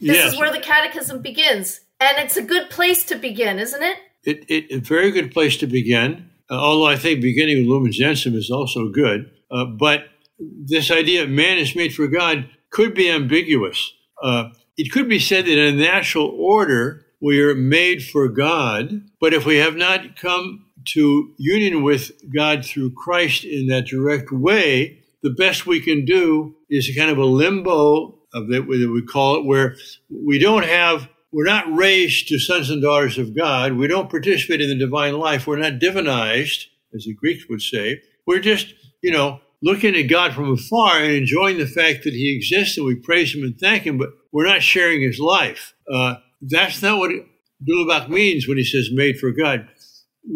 This 0.00 0.16
yes. 0.16 0.32
is 0.32 0.38
where 0.38 0.52
the 0.52 0.60
catechism 0.60 1.20
begins. 1.20 1.80
And 2.00 2.18
it's 2.18 2.36
a 2.36 2.42
good 2.42 2.70
place 2.70 3.04
to 3.06 3.16
begin, 3.16 3.58
isn't 3.58 3.82
it? 3.82 3.96
It, 4.24 4.44
it 4.48 4.72
a 4.72 4.80
very 4.80 5.10
good 5.10 5.32
place 5.32 5.56
to 5.58 5.66
begin. 5.66 6.30
Uh, 6.50 6.54
although 6.54 6.86
I 6.86 6.96
think 6.96 7.20
beginning 7.20 7.58
with 7.58 7.66
Lumen 7.66 7.92
Gentium 7.92 8.34
is 8.34 8.50
also 8.50 8.88
good. 8.88 9.30
Uh, 9.50 9.64
but 9.64 10.06
this 10.38 10.90
idea 10.90 11.22
of 11.22 11.30
man 11.30 11.58
is 11.58 11.76
made 11.76 11.94
for 11.94 12.06
God 12.06 12.48
could 12.70 12.94
be 12.94 13.10
ambiguous. 13.10 13.92
Uh, 14.22 14.50
it 14.76 14.90
could 14.90 15.08
be 15.08 15.18
said 15.18 15.46
that 15.46 15.58
in 15.58 15.74
a 15.74 15.84
natural 15.84 16.28
order, 16.28 17.06
we 17.20 17.40
are 17.40 17.54
made 17.54 18.02
for 18.04 18.28
God, 18.28 19.02
but 19.20 19.32
if 19.32 19.46
we 19.46 19.56
have 19.56 19.76
not 19.76 20.16
come 20.16 20.66
to 20.88 21.32
union 21.38 21.82
with 21.82 22.10
God 22.34 22.64
through 22.64 22.92
Christ 22.92 23.44
in 23.44 23.68
that 23.68 23.86
direct 23.86 24.30
way, 24.30 24.98
the 25.22 25.30
best 25.30 25.66
we 25.66 25.80
can 25.80 26.04
do 26.04 26.54
is 26.68 26.88
a 26.88 26.94
kind 26.94 27.10
of 27.10 27.18
a 27.18 27.24
limbo 27.24 28.18
of 28.34 28.50
it, 28.50 28.66
we 28.66 29.02
call 29.02 29.36
it, 29.36 29.46
where 29.46 29.76
we 30.10 30.38
don't 30.38 30.64
have, 30.64 31.08
we're 31.34 31.44
not 31.44 31.74
raised 31.74 32.28
to 32.28 32.38
sons 32.38 32.70
and 32.70 32.80
daughters 32.80 33.18
of 33.18 33.36
God. 33.36 33.72
We 33.72 33.88
don't 33.88 34.08
participate 34.08 34.60
in 34.60 34.68
the 34.68 34.78
divine 34.78 35.18
life. 35.18 35.48
We're 35.48 35.56
not 35.56 35.80
divinized, 35.80 36.66
as 36.94 37.04
the 37.04 37.14
Greeks 37.14 37.46
would 37.50 37.60
say. 37.60 38.00
We're 38.24 38.38
just, 38.38 38.72
you 39.02 39.10
know, 39.10 39.40
looking 39.60 39.96
at 39.96 40.02
God 40.02 40.32
from 40.32 40.52
afar 40.52 40.98
and 40.98 41.12
enjoying 41.12 41.58
the 41.58 41.66
fact 41.66 42.04
that 42.04 42.14
He 42.14 42.36
exists 42.36 42.76
and 42.76 42.86
we 42.86 42.94
praise 42.94 43.34
Him 43.34 43.42
and 43.42 43.58
thank 43.58 43.82
Him, 43.82 43.98
but 43.98 44.10
we're 44.32 44.46
not 44.46 44.62
sharing 44.62 45.02
His 45.02 45.18
life. 45.18 45.74
Uh, 45.92 46.14
that's 46.40 46.80
not 46.80 46.98
what 46.98 47.10
de 47.10 48.08
means 48.08 48.46
when 48.46 48.58
he 48.58 48.64
says 48.64 48.90
made 48.92 49.18
for 49.18 49.32
God. 49.32 49.66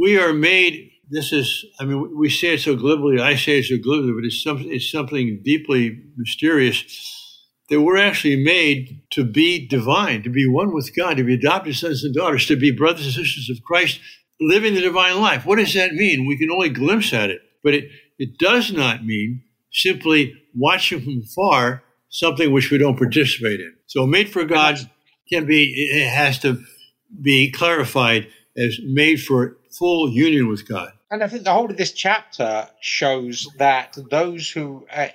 We 0.01 0.19
are 0.19 0.33
made, 0.33 0.91
this 1.11 1.33
is, 1.33 1.65
I 1.79 1.85
mean, 1.85 2.19
we 2.19 2.29
say 2.29 2.55
it 2.55 2.61
so 2.61 2.75
glibly, 2.75 3.21
I 3.21 3.37
say 3.37 3.61
it 3.61 3.67
so 3.67 3.79
glibly, 3.79 4.13
but 4.13 4.25
it's, 4.25 4.43
some, 4.43 4.65
it's 4.67 4.91
something 4.91 5.43
deeply 5.45 5.97
mysterious 6.17 7.18
that 7.69 7.81
we're 7.83 7.99
actually 7.99 8.37
made 8.37 9.03
to 9.11 9.25
be 9.25 9.67
divine, 9.67 10.23
to 10.23 10.31
be 10.31 10.47
one 10.47 10.73
with 10.73 10.95
God, 10.97 11.17
to 11.17 11.25
be 11.25 11.35
adopted 11.35 11.77
sons 11.77 12.03
and 12.03 12.15
daughters, 12.15 12.47
to 12.47 12.57
be 12.57 12.71
brothers 12.71 13.05
and 13.05 13.15
sisters 13.15 13.51
of 13.51 13.63
Christ, 13.63 14.01
living 14.41 14.75
the 14.75 14.81
divine 14.81 15.21
life. 15.21 15.45
What 15.45 15.59
does 15.59 15.75
that 15.75 15.93
mean? 15.93 16.27
We 16.27 16.39
can 16.39 16.51
only 16.51 16.71
glimpse 16.71 17.13
at 17.13 17.31
it, 17.31 17.43
but 17.63 17.75
it, 17.75 17.91
it 18.19 18.39
does 18.39 18.73
not 18.73 19.05
mean 19.05 19.43
simply 19.73 20.35
watching 20.55 21.01
from 21.03 21.23
far 21.23 21.83
something 22.09 22.53
which 22.53 22.71
we 22.71 22.79
don't 22.79 22.97
participate 22.97 23.61
in. 23.61 23.75
So 23.87 24.07
made 24.07 24.31
for 24.31 24.45
God 24.45 24.79
can 25.29 25.45
be, 25.45 25.75
it 25.91 26.09
has 26.09 26.39
to 26.41 26.63
be 27.21 27.51
clarified 27.51 28.29
as 28.57 28.79
made 28.83 29.23
for 29.23 29.59
full 29.71 30.11
union 30.11 30.49
with 30.49 30.67
God. 30.67 30.93
And 31.11 31.25
I 31.25 31.29
think 31.29 31.45
the 31.45 31.53
whole 31.53 31.71
of 31.71 31.77
this 31.77 31.93
chapter 31.93 32.69
shows 32.81 33.49
that 33.57 33.97
those 34.11 34.51
who, 34.51 34.87
uh, 34.93 35.09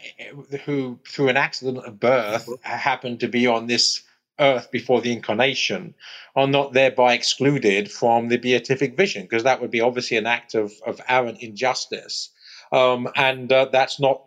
who 0.65 0.99
through 1.07 1.29
an 1.29 1.37
accident 1.37 1.85
of 1.85 1.99
birth, 1.99 2.49
happen 2.63 3.19
to 3.19 3.27
be 3.27 3.45
on 3.45 3.67
this 3.67 4.01
earth 4.39 4.71
before 4.71 5.01
the 5.01 5.11
incarnation, 5.11 5.93
are 6.35 6.47
not 6.47 6.73
thereby 6.73 7.13
excluded 7.13 7.91
from 7.91 8.29
the 8.29 8.37
beatific 8.37 8.97
vision, 8.97 9.21
because 9.21 9.43
that 9.43 9.61
would 9.61 9.69
be 9.69 9.81
obviously 9.81 10.17
an 10.17 10.25
act 10.25 10.55
of, 10.55 10.73
of 10.85 10.99
arrant 11.07 11.43
injustice. 11.43 12.31
Um, 12.73 13.07
and 13.15 13.51
uh, 13.51 13.65
that's 13.71 13.99
not 13.99 14.23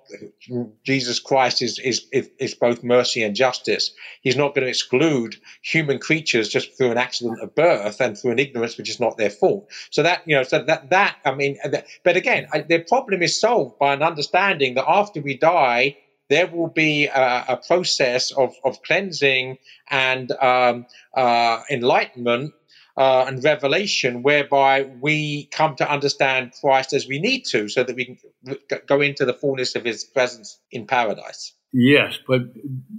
Jesus 0.85 1.19
Christ 1.19 1.62
is, 1.62 1.81
is 1.81 2.07
is 2.12 2.55
both 2.55 2.85
mercy 2.85 3.25
and 3.25 3.35
justice. 3.35 3.91
He's 4.21 4.37
not 4.37 4.55
going 4.55 4.62
to 4.62 4.69
exclude 4.69 5.35
human 5.62 5.99
creatures 5.99 6.49
just 6.49 6.79
through 6.79 6.93
an 6.93 6.97
accident 6.97 7.43
of 7.43 7.57
birth 7.57 8.00
and 8.00 8.17
through 8.17 8.31
an 8.31 8.38
ignorance 8.38 8.79
which 8.79 8.88
is 8.88 9.00
not 9.00 9.17
their 9.17 9.31
fault. 9.31 9.69
So 9.91 10.05
that 10.05 10.23
you 10.26 10.37
know, 10.37 10.45
so 10.45 10.62
that 10.62 10.91
that 10.91 11.17
I 11.25 11.35
mean, 11.35 11.59
but 12.05 12.17
again, 12.17 12.47
the 12.69 12.85
problem 12.87 13.21
is 13.21 13.38
solved 13.38 13.81
by 13.81 13.95
an 13.95 14.03
understanding 14.05 14.75
that 14.75 14.85
after 14.88 15.21
we 15.21 15.37
die, 15.37 15.97
there 16.29 16.47
will 16.47 16.69
be 16.69 17.07
a, 17.07 17.45
a 17.49 17.57
process 17.57 18.31
of, 18.31 18.55
of 18.65 18.83
cleansing 18.83 19.59
and 19.91 20.31
um, 20.33 20.87
uh, 21.17 21.62
enlightenment 21.71 22.53
uh, 22.97 23.25
and 23.29 23.43
revelation 23.45 24.23
whereby 24.23 24.88
we 25.00 25.47
come 25.53 25.76
to 25.76 25.91
understand 25.91 26.53
Christ 26.61 26.93
as 26.93 27.07
we 27.07 27.19
need 27.19 27.45
to 27.47 27.69
so 27.69 27.85
that 27.85 27.95
we 27.95 28.05
can 28.07 28.59
go 28.87 29.00
into 29.00 29.25
the 29.25 29.35
fullness 29.35 29.75
of 29.75 29.85
his 29.85 30.05
presence 30.05 30.59
in 30.71 30.87
paradise. 30.87 31.53
Yes, 31.73 32.19
but 32.26 32.43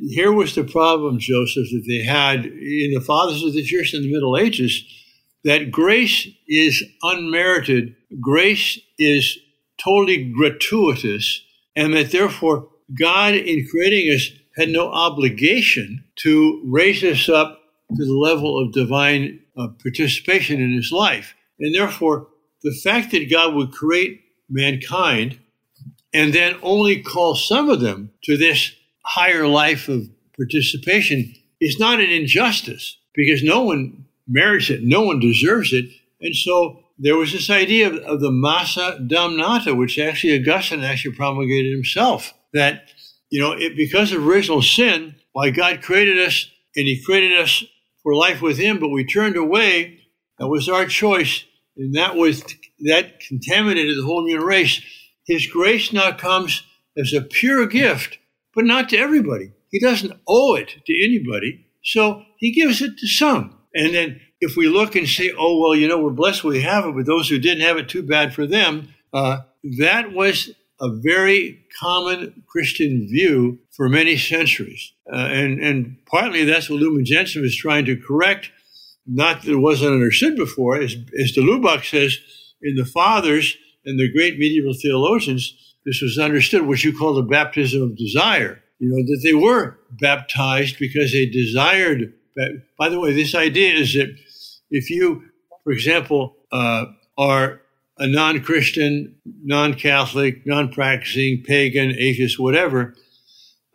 here 0.02 0.32
was 0.32 0.54
the 0.54 0.64
problem, 0.64 1.18
Joseph, 1.20 1.68
that 1.72 1.86
they 1.88 2.04
had 2.04 2.46
in 2.46 2.94
the 2.94 3.04
fathers 3.06 3.44
of 3.44 3.54
the 3.54 3.64
church 3.64 3.94
in 3.94 4.04
the 4.04 4.12
Middle 4.12 4.38
Ages 4.38 4.84
that 5.44 5.72
grace 5.72 6.28
is 6.48 6.84
unmerited, 7.02 7.96
grace 8.20 8.80
is 9.00 9.40
totally 9.82 10.32
gratuitous, 10.32 11.42
and 11.76 11.94
that 11.94 12.12
therefore 12.12 12.68
God, 12.94 13.34
in 13.34 13.68
creating 13.68 14.14
us, 14.14 14.30
had 14.56 14.70
no 14.70 14.90
obligation 14.90 16.04
to 16.18 16.62
raise 16.66 17.04
us 17.04 17.30
up 17.30 17.62
to 17.96 18.06
the 18.06 18.14
level 18.14 18.60
of 18.60 18.74
divine 18.74 19.40
uh, 19.58 19.68
participation 19.82 20.62
in 20.62 20.74
his 20.74 20.92
life. 20.92 21.34
And 21.60 21.74
therefore, 21.74 22.28
the 22.64 22.76
fact 22.84 23.12
that 23.12 23.30
God 23.30 23.56
would 23.56 23.72
create 23.72 24.22
mankind 24.50 25.40
and 26.14 26.34
then 26.34 26.58
only 26.62 27.02
call 27.02 27.36
some 27.36 27.70
of 27.70 27.82
them 27.82 28.12
to 28.24 28.38
this 28.38 28.72
higher 29.04 29.48
life 29.48 29.88
of 29.88 30.10
participation 30.36 31.34
is 31.60 31.80
not 31.80 32.00
an 32.00 32.10
injustice 32.10 32.98
because 33.14 33.44
no 33.44 33.64
one 33.64 34.06
merits 34.28 34.70
it, 34.70 34.84
no 34.84 35.02
one 35.02 35.20
deserves 35.20 35.74
it. 35.74 35.86
And 36.22 36.36
so 36.36 36.84
there 37.00 37.16
was 37.16 37.32
this 37.32 37.50
idea 37.50 37.88
of, 37.88 37.96
of 38.04 38.22
the 38.22 38.32
massa 38.32 39.00
damnata, 39.06 39.76
which 39.76 40.00
actually 40.00 40.40
Augustine 40.40 40.84
actually 40.84 41.16
promulgated 41.16 41.72
himself, 41.72 42.34
that, 42.54 42.90
you 43.30 43.40
know, 43.40 43.54
it, 43.54 43.76
because 43.76 44.12
of 44.12 44.26
original 44.26 44.62
sin, 44.62 45.16
why 45.34 45.50
God 45.50 45.82
created 45.82 46.20
us 46.20 46.50
and 46.76 46.86
he 46.86 47.02
created 47.04 47.40
us 47.40 47.64
for 48.08 48.16
life 48.16 48.42
with 48.42 48.58
him, 48.58 48.80
but 48.80 48.88
we 48.88 49.04
turned 49.04 49.36
away. 49.36 50.00
That 50.40 50.48
was 50.48 50.70
our 50.70 50.86
choice, 50.86 51.44
and 51.76 51.94
that 51.96 52.16
was 52.16 52.42
that 52.86 53.20
contaminated 53.20 53.98
the 53.98 54.06
whole 54.06 54.26
human 54.26 54.48
race. 54.48 54.82
His 55.26 55.46
grace 55.46 55.92
now 55.92 56.14
comes 56.14 56.64
as 56.96 57.12
a 57.12 57.20
pure 57.20 57.68
gift, 57.68 58.18
but 58.56 58.64
not 58.64 58.88
to 58.90 58.98
everybody. 58.98 59.52
He 59.72 59.80
doesn't 59.82 60.18
owe 60.26 60.56
it 60.56 60.70
to 60.86 61.04
anybody, 61.04 61.66
so 61.84 62.24
he 62.38 62.54
gives 62.54 62.82
it 62.82 62.98
to 62.98 63.08
some. 63.08 63.58
And 63.76 63.94
then 63.94 64.22
if 64.40 64.56
we 64.56 64.70
look 64.70 64.96
and 64.96 65.06
say, 65.06 65.34
"Oh 65.38 65.60
well, 65.60 65.76
you 65.76 65.90
know, 65.90 66.00
we're 66.00 66.12
blessed 66.12 66.46
we 66.46 66.62
have 66.62 66.86
it," 66.86 66.96
but 66.96 67.06
those 67.06 67.28
who 67.28 67.40
didn't 67.40 67.68
have 67.68 67.76
it, 67.76 67.90
too 67.90 68.04
bad 68.04 68.34
for 68.34 68.48
them. 68.48 68.88
Uh, 69.12 69.40
that 69.80 70.14
was 70.14 70.52
a 70.80 70.90
very 71.02 71.66
common 71.80 72.44
Christian 72.48 73.08
view 73.08 73.60
for 73.72 73.90
many 73.90 74.18
centuries. 74.18 74.94
Uh, 75.12 75.18
and, 75.18 75.60
and 75.62 75.98
partly 76.06 76.44
that's 76.44 76.70
what 76.70 76.80
Lumen 76.80 77.06
Gentium 77.06 77.46
is 77.46 77.56
trying 77.56 77.86
to 77.86 77.96
correct. 77.96 78.52
Not 79.06 79.44
that 79.44 79.52
it 79.52 79.58
wasn't 79.58 79.94
understood 79.94 80.36
before. 80.36 80.82
As, 80.82 80.96
as 81.20 81.32
de 81.32 81.42
Lubac 81.42 81.90
says, 81.90 82.18
in 82.62 82.76
the 82.76 82.86
fathers 82.86 83.56
and 83.86 84.00
the 84.00 84.12
great 84.12 84.38
medieval 84.38 84.74
theologians, 84.74 85.54
this 85.86 86.02
was 86.02 86.18
understood, 86.20 86.68
what 86.68 86.84
you 86.84 86.98
call 86.98 87.14
the 87.14 87.22
baptism 87.22 87.82
of 87.82 87.98
desire. 87.98 88.62
You 88.80 88.90
know, 88.90 88.98
that 88.98 89.22
they 89.24 89.34
were 89.34 89.80
baptized 90.00 90.78
because 90.78 91.12
they 91.12 91.26
desired. 91.26 92.14
By 92.78 92.90
the 92.90 93.00
way, 93.00 93.14
this 93.14 93.34
idea 93.34 93.74
is 93.74 93.94
that 93.94 94.16
if 94.70 94.90
you 94.90 95.24
for 95.68 95.74
example, 95.74 96.38
uh, 96.50 96.86
are 97.18 97.60
a 98.00 98.08
non 98.08 98.42
Christian, 98.42 99.16
non 99.44 99.74
Catholic, 99.74 100.46
non 100.46 100.70
practicing, 100.70 101.44
pagan, 101.44 101.92
atheist, 101.92 102.40
whatever, 102.40 102.96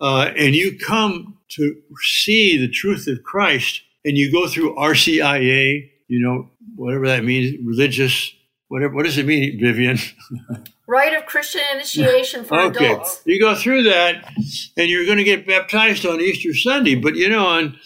uh, 0.00 0.31
and 0.37 0.55
you 0.55 0.79
come 0.79 1.38
to 1.50 1.76
see 2.00 2.59
the 2.59 2.69
truth 2.69 3.07
of 3.07 3.23
Christ 3.23 3.83
and 4.05 4.17
you 4.17 4.33
go 4.33 4.49
through 4.49 4.75
RCIA, 4.75 5.88
you 6.09 6.21
know, 6.21 6.50
whatever 6.75 7.07
that 7.09 7.25
means, 7.25 7.57
religious, 7.64 8.35
whatever, 8.69 8.95
what 8.95 9.05
does 9.05 9.19
it 9.19 9.26
mean, 9.26 9.61
Vivian? 9.61 9.99
Rite 10.88 11.14
of 11.14 11.26
Christian 11.26 11.62
initiation 11.75 12.45
for 12.45 12.59
okay. 12.67 12.93
adults. 12.93 13.23
You 13.25 13.41
go 13.41 13.55
through 13.55 13.85
that 13.85 14.29
and 14.76 14.88
you're 14.88 15.07
going 15.07 15.19
to 15.19 15.25
get 15.25 15.47
baptized 15.47 16.05
on 16.05 16.21
Easter 16.21 16.55
Sunday, 16.55 16.97
but 16.97 17.14
you 17.14 17.29
know, 17.29 17.47
on, 17.47 17.79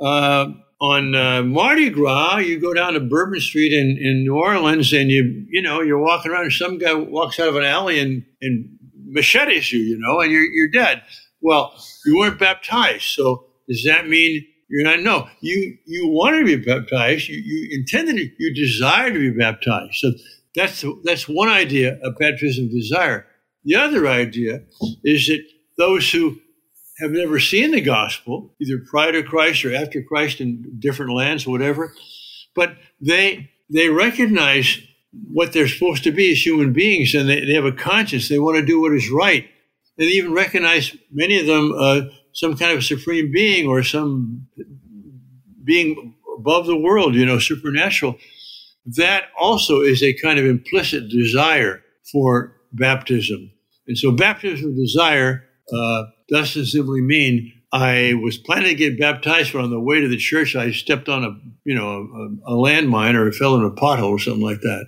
uh, 0.00 0.52
on 0.80 1.14
uh, 1.14 1.42
Mardi 1.42 1.90
Gras, 1.90 2.36
you 2.38 2.60
go 2.60 2.72
down 2.72 2.92
to 2.92 3.00
Bourbon 3.00 3.40
Street 3.40 3.72
in, 3.72 3.98
in 4.00 4.22
New 4.22 4.36
Orleans, 4.36 4.92
and 4.92 5.10
you 5.10 5.46
you 5.48 5.60
know 5.60 5.80
you're 5.80 5.98
walking 5.98 6.30
around, 6.30 6.44
and 6.44 6.52
some 6.52 6.78
guy 6.78 6.94
walks 6.94 7.40
out 7.40 7.48
of 7.48 7.56
an 7.56 7.64
alley 7.64 7.98
and, 7.98 8.24
and 8.40 8.78
machetes 9.06 9.72
you, 9.72 9.80
you 9.80 9.98
know, 9.98 10.20
and 10.20 10.30
you're 10.30 10.44
you're 10.44 10.70
dead. 10.70 11.02
Well, 11.40 11.74
you 12.04 12.18
weren't 12.18 12.38
baptized, 12.38 13.04
so 13.04 13.46
does 13.68 13.84
that 13.84 14.08
mean 14.08 14.46
you're 14.68 14.84
not? 14.84 15.00
No, 15.00 15.28
you 15.40 15.76
you 15.84 16.08
wanted 16.08 16.40
to 16.40 16.56
be 16.56 16.64
baptized. 16.64 17.28
You 17.28 17.38
you 17.38 17.78
intended. 17.78 18.32
You 18.38 18.54
desire 18.54 19.12
to 19.12 19.18
be 19.18 19.36
baptized. 19.36 19.94
So 19.94 20.12
that's 20.54 20.84
that's 21.04 21.28
one 21.28 21.48
idea 21.48 21.98
of 22.02 22.16
baptism 22.18 22.70
desire. 22.70 23.26
The 23.64 23.74
other 23.74 24.06
idea 24.06 24.62
is 25.02 25.26
that 25.26 25.42
those 25.76 26.10
who 26.10 26.38
have 26.98 27.10
never 27.10 27.38
seen 27.38 27.70
the 27.70 27.80
gospel, 27.80 28.54
either 28.60 28.82
prior 28.90 29.12
to 29.12 29.22
Christ 29.22 29.64
or 29.64 29.74
after 29.74 30.02
Christ 30.02 30.40
in 30.40 30.76
different 30.78 31.12
lands, 31.12 31.46
whatever, 31.46 31.94
but 32.54 32.76
they 33.00 33.50
they 33.70 33.88
recognize 33.88 34.78
what 35.12 35.52
they're 35.52 35.68
supposed 35.68 36.04
to 36.04 36.10
be 36.10 36.32
as 36.32 36.44
human 36.44 36.72
beings, 36.72 37.14
and 37.14 37.28
they, 37.28 37.44
they 37.44 37.54
have 37.54 37.64
a 37.64 37.72
conscience. 37.72 38.28
They 38.28 38.38
want 38.38 38.56
to 38.56 38.64
do 38.64 38.80
what 38.80 38.92
is 38.92 39.10
right. 39.10 39.44
And 39.96 40.06
they 40.06 40.12
even 40.12 40.32
recognize 40.32 40.96
many 41.10 41.38
of 41.38 41.46
them 41.46 41.74
uh, 41.76 42.02
some 42.32 42.56
kind 42.56 42.76
of 42.76 42.84
supreme 42.84 43.32
being 43.32 43.66
or 43.66 43.82
some 43.82 44.46
being 45.64 46.14
above 46.38 46.66
the 46.66 46.76
world, 46.76 47.14
you 47.14 47.26
know, 47.26 47.38
supernatural. 47.38 48.16
That 48.96 49.24
also 49.38 49.80
is 49.80 50.02
a 50.02 50.14
kind 50.14 50.38
of 50.38 50.46
implicit 50.46 51.10
desire 51.10 51.82
for 52.10 52.56
baptism. 52.72 53.50
And 53.86 53.98
so, 53.98 54.12
baptism 54.12 54.76
desire 54.76 55.44
uh, 55.72 56.04
doesn't 56.28 56.66
simply 56.66 57.00
mean 57.00 57.52
I 57.72 58.14
was 58.22 58.38
planning 58.38 58.68
to 58.68 58.74
get 58.74 58.98
baptized, 58.98 59.52
but 59.52 59.62
on 59.62 59.70
the 59.70 59.80
way 59.80 60.00
to 60.00 60.08
the 60.08 60.16
church, 60.16 60.56
I 60.56 60.70
stepped 60.72 61.08
on 61.08 61.24
a 61.24 61.38
you 61.64 61.74
know 61.74 62.38
a, 62.46 62.52
a 62.52 62.56
landmine 62.56 63.14
or 63.14 63.30
fell 63.32 63.56
in 63.56 63.64
a 63.64 63.70
pothole 63.70 64.10
or 64.10 64.18
something 64.18 64.42
like 64.42 64.60
that. 64.60 64.86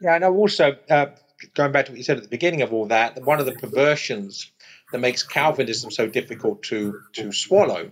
Yeah, 0.00 0.16
and 0.16 0.24
also 0.24 0.76
uh, 0.90 1.06
going 1.54 1.72
back 1.72 1.86
to 1.86 1.92
what 1.92 1.98
you 1.98 2.04
said 2.04 2.16
at 2.16 2.22
the 2.22 2.28
beginning 2.28 2.62
of 2.62 2.72
all 2.72 2.86
that, 2.86 3.22
one 3.22 3.40
of 3.40 3.46
the 3.46 3.52
perversions 3.52 4.50
that 4.92 4.98
makes 4.98 5.22
Calvinism 5.22 5.90
so 5.90 6.08
difficult 6.08 6.62
to 6.64 7.00
to 7.14 7.32
swallow 7.32 7.90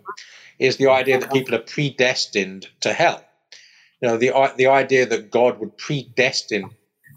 is 0.58 0.76
the 0.76 0.88
idea 0.88 1.18
that 1.20 1.32
people 1.32 1.54
are 1.54 1.60
predestined 1.60 2.68
to 2.80 2.92
hell. 2.92 3.24
You 4.00 4.08
know, 4.08 4.16
the 4.16 4.32
the 4.56 4.66
idea 4.66 5.06
that 5.06 5.30
God 5.30 5.60
would 5.60 5.76
predestine 5.78 6.70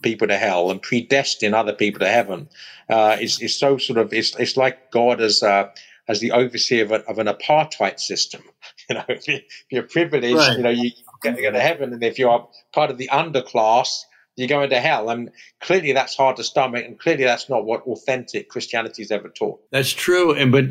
people 0.06 0.28
to 0.28 0.38
hell 0.38 0.70
and 0.70 0.82
predestine 0.84 1.56
other 1.56 1.74
people 1.74 2.00
to 2.00 2.08
heaven 2.08 2.48
uh, 2.90 3.18
is, 3.20 3.42
is 3.42 3.58
so 3.58 3.78
sort 3.78 3.98
of 3.98 4.14
it's, 4.14 4.36
it's 4.36 4.56
like 4.56 4.92
God 4.92 5.20
as 5.20 5.42
uh, 5.42 5.70
as 6.08 6.20
the 6.20 6.32
overseer 6.32 6.86
of, 6.86 6.92
a, 6.92 7.04
of 7.10 7.18
an 7.18 7.28
apartheid 7.28 8.00
system. 8.00 8.44
You 8.88 8.96
know, 8.98 9.06
if, 9.08 9.28
you, 9.72 9.80
are 9.80 9.84
privileged, 9.84 10.36
right. 10.36 10.58
you 10.58 10.62
know, 10.64 10.70
you 10.70 10.92
get 11.24 11.36
to 11.36 11.42
go 11.42 11.50
to 11.50 11.60
heaven, 11.60 11.92
and 11.92 12.04
if 12.04 12.20
you're 12.20 12.48
part 12.72 12.92
of 12.92 13.00
the 13.00 13.10
underclass, 13.12 14.02
you 14.36 14.48
go 14.48 14.62
into 14.62 14.80
hell. 14.80 15.10
And 15.10 15.32
clearly, 15.60 15.92
that's 15.92 16.16
hard 16.16 16.36
to 16.36 16.44
stomach, 16.44 16.86
and 16.86 17.00
clearly, 17.00 17.24
that's 17.24 17.50
not 17.50 17.66
what 17.66 17.82
authentic 17.88 18.50
Christianity 18.50 19.02
has 19.02 19.10
ever 19.10 19.30
taught. 19.30 19.60
That's 19.72 19.92
true, 19.92 20.36
and 20.36 20.52
but 20.52 20.66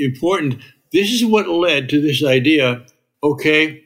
important. 0.00 0.62
This 0.92 1.12
is 1.12 1.26
what 1.26 1.46
led 1.46 1.90
to 1.90 2.00
this 2.00 2.24
idea. 2.24 2.86
Okay, 3.22 3.84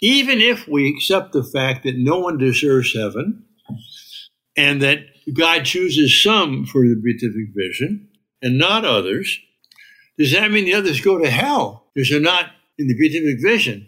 even 0.00 0.40
if 0.40 0.66
we 0.66 0.88
accept 0.88 1.32
the 1.32 1.44
fact 1.44 1.84
that 1.84 1.98
no 1.98 2.20
one 2.20 2.38
deserves 2.38 2.94
heaven, 2.94 3.44
and 4.58 4.82
that 4.82 4.98
God 5.32 5.64
chooses 5.64 6.20
some 6.20 6.66
for 6.66 6.82
the 6.82 7.00
beatific 7.00 7.54
vision 7.54 8.08
and 8.42 8.58
not 8.58 8.84
others, 8.84 9.38
does 10.18 10.32
that 10.32 10.50
mean 10.50 10.64
the 10.64 10.74
others 10.74 11.00
go 11.00 11.16
to 11.16 11.30
hell 11.30 11.86
because 11.94 12.10
they're 12.10 12.20
not 12.20 12.50
in 12.76 12.88
the 12.88 12.98
beatific 12.98 13.40
vision? 13.40 13.86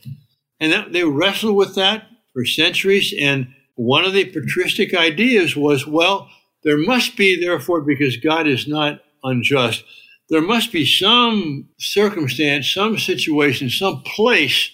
And 0.60 0.72
that, 0.72 0.92
they 0.92 1.02
wrestled 1.02 1.56
with 1.56 1.74
that 1.74 2.04
for 2.32 2.44
centuries. 2.44 3.12
And 3.20 3.48
one 3.74 4.04
of 4.04 4.12
the 4.12 4.26
patristic 4.26 4.94
ideas 4.94 5.56
was, 5.56 5.88
well, 5.88 6.28
there 6.62 6.78
must 6.78 7.16
be, 7.16 7.40
therefore, 7.40 7.80
because 7.80 8.16
God 8.18 8.46
is 8.46 8.68
not 8.68 9.00
unjust, 9.24 9.82
there 10.28 10.40
must 10.40 10.70
be 10.70 10.86
some 10.86 11.68
circumstance, 11.80 12.72
some 12.72 12.96
situation, 12.96 13.70
some 13.70 14.02
place 14.02 14.70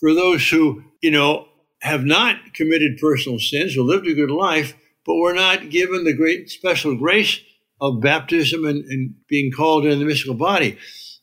for 0.00 0.14
those 0.14 0.48
who, 0.48 0.82
you 1.02 1.10
know, 1.10 1.46
have 1.82 2.06
not 2.06 2.54
committed 2.54 2.96
personal 2.98 3.38
sins 3.38 3.76
or 3.76 3.82
lived 3.82 4.06
a 4.06 4.14
good 4.14 4.30
life 4.30 4.72
but 5.06 5.16
we're 5.16 5.34
not 5.34 5.70
given 5.70 6.04
the 6.04 6.16
great 6.16 6.50
special 6.50 6.96
grace 6.96 7.40
of 7.80 8.00
baptism 8.00 8.64
and, 8.64 8.84
and 8.84 9.14
being 9.28 9.52
called 9.52 9.86
in 9.86 9.98
the 9.98 10.04
mystical 10.04 10.34
body. 10.34 10.78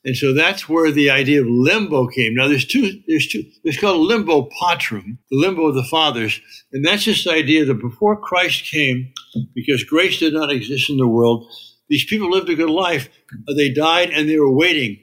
And 0.06 0.17
so 0.17 0.34
that's 0.34 0.67
where 0.67 0.91
the 0.91 1.10
idea 1.10 1.41
of 1.41 1.48
limbo 1.48 2.08
came. 2.08 2.36
Now 2.36 2.48
there's 2.48 2.65
two, 2.65 3.02
there's 3.08 3.28
two, 3.28 3.43
it's 3.63 3.80
called 3.80 4.02
limbo 4.02 4.50
patrum, 4.62 5.17
the 5.32 5.38
limbo 5.38 5.67
of 5.67 5.76
the 5.76 5.84
fathers. 5.84 6.41
And 6.74 6.86
that's 6.86 7.06
this 7.06 7.26
idea 7.26 7.65
that 7.65 7.76
before 7.76 8.19
Christ 8.19 8.69
came, 8.69 9.13
because 9.56 9.84
grace 9.84 10.19
did 10.19 10.34
not 10.34 10.52
exist 10.52 10.89
in 10.89 10.98
the 10.98 11.08
world, 11.08 11.50
these 11.89 12.06
people 12.06 12.30
lived 12.30 12.50
a 12.50 12.56
good 12.56 12.69
life. 12.69 13.10
They 13.56 13.72
died 13.72 14.10
and 14.10 14.28
they 14.28 14.39
were 14.39 14.54
waiting, 14.54 15.00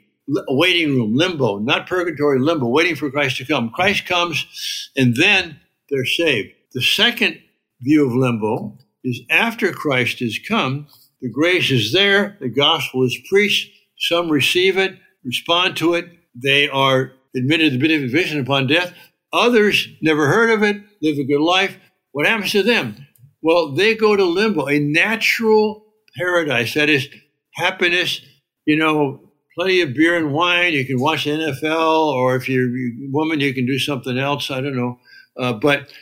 waiting 0.49 0.95
room, 0.95 1.15
limbo, 1.15 1.59
not 1.59 1.87
purgatory, 1.87 2.39
limbo, 2.39 2.69
waiting 2.69 2.95
for 2.95 3.11
Christ 3.11 3.39
to 3.39 3.47
come. 3.47 3.71
Christ 3.71 4.05
comes 4.05 4.91
and 4.97 5.17
then 5.17 5.61
they're 5.89 6.05
saved. 6.05 6.51
The 6.73 6.83
second 6.83 7.41
view 7.81 8.07
of 8.07 8.15
limbo 8.15 8.79
is 9.05 9.21
after 9.31 9.73
Christ 9.73 10.21
has 10.21 10.39
come, 10.47 10.87
the 11.21 11.31
grace 11.31 11.71
is 11.71 11.93
there, 11.93 12.37
the 12.41 12.49
gospel 12.49 13.05
is 13.05 13.19
preached, 13.29 13.71
some 13.99 14.31
receive 14.31 14.77
it, 14.77 14.99
respond 15.25 15.77
to 15.79 15.95
it, 15.95 16.07
they 16.35 16.69
are 16.69 17.13
admitted 17.37 17.73
to 17.73 17.79
the 17.79 17.79
beatific 17.79 18.11
vision 18.11 18.41
upon 18.41 18.67
death. 18.67 18.95
Others 19.33 19.89
never 20.03 20.27
heard 20.27 20.51
of 20.51 20.63
it, 20.63 20.83
live 21.03 21.19
a 21.19 21.25
good 21.25 21.41
life. 21.41 21.77
What 22.13 22.27
happens 22.27 22.53
to 22.53 22.63
them? 22.63 23.07
Well, 23.43 23.73
they 23.73 23.95
go 23.95 24.17
to 24.17 24.25
limbo, 24.25 24.67
a 24.67 24.79
natural 24.79 25.85
paradise. 26.17 26.75
That 26.75 26.89
is 26.89 27.09
happiness, 27.55 28.21
you 28.67 28.77
know, 28.77 29.31
plenty 29.55 29.81
of 29.81 29.95
beer 29.95 30.17
and 30.17 30.33
wine. 30.33 30.73
You 30.73 30.85
can 30.85 31.01
watch 31.01 31.25
the 31.25 31.31
NFL, 31.31 32.13
or 32.13 32.37
if 32.37 32.49
you're 32.49 32.69
a 32.69 33.11
woman, 33.11 33.41
you 33.41 33.55
can 33.55 33.67
do 33.67 33.79
something 33.79 34.19
else. 34.19 34.51
I 34.51 34.61
don't 34.61 34.77
know. 34.77 34.99
Uh, 35.39 35.53
but 35.55 35.93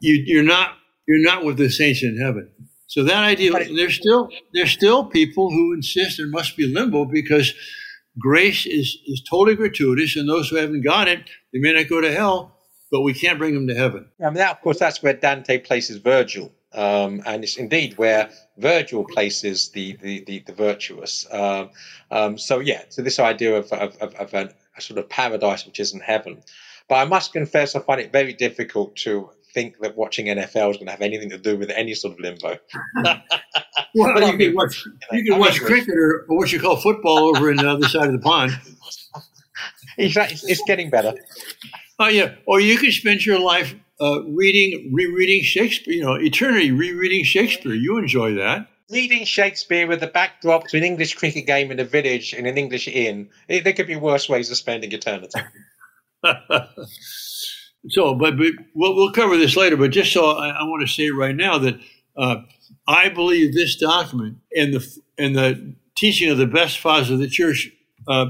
you, 0.00 0.22
you're 0.26 0.42
not 0.42 0.74
you're 1.10 1.32
not 1.32 1.44
with 1.44 1.56
the 1.56 1.68
saints 1.68 2.04
in 2.04 2.16
heaven. 2.16 2.48
So 2.86 3.02
that 3.04 3.24
idea, 3.24 3.52
there's 3.52 3.94
still 3.94 4.28
there's 4.54 4.70
still 4.70 5.04
people 5.04 5.50
who 5.50 5.74
insist 5.74 6.18
there 6.18 6.28
must 6.28 6.56
be 6.56 6.72
limbo 6.72 7.04
because 7.04 7.52
grace 8.18 8.64
is 8.64 8.96
is 9.06 9.22
totally 9.28 9.56
gratuitous, 9.56 10.16
and 10.16 10.28
those 10.28 10.48
who 10.48 10.56
haven't 10.56 10.82
got 10.82 11.08
it, 11.08 11.28
they 11.52 11.58
may 11.58 11.72
not 11.72 11.88
go 11.88 12.00
to 12.00 12.12
hell, 12.12 12.56
but 12.92 13.02
we 13.02 13.12
can't 13.12 13.38
bring 13.38 13.54
them 13.54 13.66
to 13.66 13.74
heaven. 13.74 14.08
Yeah, 14.20 14.26
I 14.26 14.30
mean, 14.30 14.38
that, 14.38 14.52
of 14.52 14.60
course, 14.60 14.78
that's 14.78 15.02
where 15.02 15.12
Dante 15.14 15.58
places 15.58 15.98
Virgil, 15.98 16.52
um, 16.72 17.22
and 17.26 17.42
it's 17.42 17.56
indeed 17.56 17.98
where 17.98 18.30
Virgil 18.58 19.04
places 19.04 19.70
the 19.70 19.96
the 20.02 20.24
the, 20.24 20.44
the 20.46 20.52
virtuous. 20.52 21.26
Um, 21.32 21.70
um, 22.10 22.38
so 22.38 22.60
yeah, 22.60 22.82
so 22.88 23.02
this 23.02 23.18
idea 23.18 23.56
of 23.56 23.72
of, 23.72 23.96
of, 23.98 24.14
of 24.14 24.34
a, 24.34 24.54
a 24.76 24.80
sort 24.80 24.98
of 24.98 25.08
paradise 25.08 25.66
which 25.66 25.80
isn't 25.80 26.02
heaven. 26.02 26.42
But 26.88 26.96
I 26.96 27.04
must 27.04 27.32
confess, 27.32 27.76
I 27.76 27.80
find 27.80 28.00
it 28.00 28.10
very 28.10 28.32
difficult 28.32 28.96
to 29.04 29.30
think 29.52 29.78
that 29.80 29.96
watching 29.96 30.26
NFL 30.26 30.70
is 30.70 30.76
going 30.76 30.86
to 30.86 30.92
have 30.92 31.00
anything 31.00 31.30
to 31.30 31.38
do 31.38 31.56
with 31.56 31.70
any 31.70 31.94
sort 31.94 32.14
of 32.14 32.20
limbo. 32.20 32.58
well, 33.94 34.30
you 34.30 34.38
can 34.38 34.54
watch, 34.54 34.84
you 35.12 35.24
can 35.24 35.38
watch 35.38 35.60
cricket 35.60 35.94
or, 35.94 36.26
or, 36.28 36.38
what 36.38 36.52
you 36.52 36.60
call 36.60 36.76
football 36.76 37.36
over 37.36 37.50
in 37.50 37.56
the 37.56 37.68
other 37.68 37.88
side 37.88 38.06
of 38.06 38.12
the 38.12 38.20
pond. 38.20 38.52
It's, 39.98 40.16
it's 40.44 40.62
getting 40.66 40.88
better. 40.88 41.12
Oh 41.98 42.08
yeah, 42.08 42.36
or 42.46 42.60
you 42.60 42.78
can 42.78 42.90
spend 42.90 43.26
your 43.26 43.38
life 43.38 43.74
uh, 44.00 44.22
reading, 44.22 44.90
rereading 44.94 45.42
Shakespeare. 45.42 45.92
You 45.92 46.04
know, 46.04 46.14
eternity 46.14 46.70
rereading 46.70 47.24
Shakespeare. 47.24 47.74
You 47.74 47.98
enjoy 47.98 48.34
that. 48.36 48.68
Reading 48.90 49.26
Shakespeare 49.26 49.86
with 49.86 50.00
the 50.00 50.06
backdrop 50.06 50.68
to 50.68 50.78
an 50.78 50.84
English 50.84 51.16
cricket 51.16 51.46
game 51.46 51.70
in 51.70 51.78
a 51.78 51.84
village 51.84 52.32
in 52.32 52.46
an 52.46 52.56
English 52.56 52.88
inn. 52.88 53.28
It, 53.48 53.64
there 53.64 53.74
could 53.74 53.88
be 53.88 53.96
worse 53.96 54.30
ways 54.30 54.50
of 54.50 54.56
spending 54.56 54.92
eternity. 54.92 55.40
So, 57.88 58.14
but, 58.14 58.36
but 58.36 58.52
we'll, 58.74 58.94
we'll 58.94 59.12
cover 59.12 59.36
this 59.36 59.56
later. 59.56 59.76
But 59.76 59.90
just 59.90 60.12
so 60.12 60.32
I, 60.32 60.50
I 60.50 60.62
want 60.64 60.86
to 60.86 60.92
say 60.92 61.10
right 61.10 61.34
now 61.34 61.58
that 61.58 61.80
uh, 62.16 62.42
I 62.86 63.08
believe 63.08 63.54
this 63.54 63.76
document 63.76 64.38
and 64.54 64.74
the 64.74 64.98
and 65.18 65.34
the 65.34 65.74
teaching 65.96 66.30
of 66.30 66.38
the 66.38 66.46
best 66.46 66.78
fathers 66.78 67.10
of 67.10 67.18
the 67.18 67.28
church 67.28 67.70
uh, 68.08 68.26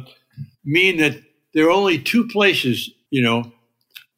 mean 0.64 0.98
that 0.98 1.20
there 1.54 1.66
are 1.66 1.70
only 1.70 1.98
two 1.98 2.26
places, 2.28 2.90
you 3.10 3.22
know, 3.22 3.52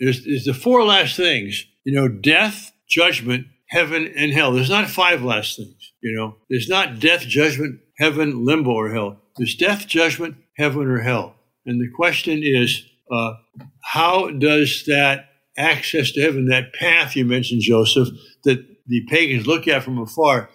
There's, 0.00 0.24
there's 0.24 0.44
the 0.44 0.54
four 0.54 0.84
last 0.84 1.16
things, 1.16 1.64
you 1.84 1.94
know, 1.94 2.08
death, 2.08 2.72
judgment, 2.88 3.46
heaven, 3.68 4.12
and 4.16 4.32
hell. 4.32 4.52
There's 4.52 4.70
not 4.70 4.88
five 4.88 5.22
last 5.22 5.56
things, 5.56 5.92
you 6.02 6.14
know. 6.16 6.36
There's 6.50 6.68
not 6.68 6.98
death, 6.98 7.22
judgment, 7.22 7.80
heaven, 7.98 8.44
limbo, 8.44 8.72
or 8.72 8.92
hell. 8.92 9.20
There's 9.36 9.54
death, 9.54 9.86
judgment, 9.86 10.36
heaven, 10.56 10.88
or 10.88 11.00
hell. 11.00 11.36
And 11.64 11.80
the 11.80 11.90
question 11.94 12.42
is, 12.42 12.84
uh, 13.12 13.34
how 13.82 14.30
does 14.30 14.84
that 14.86 15.26
access 15.56 16.12
to 16.12 16.22
heaven, 16.22 16.46
that 16.46 16.72
path 16.72 17.14
you 17.14 17.24
mentioned, 17.24 17.60
Joseph, 17.60 18.08
that 18.44 18.64
the 18.86 19.04
pagans 19.08 19.46
look 19.46 19.68
at 19.68 19.82
from 19.82 19.98
afar, 19.98 20.48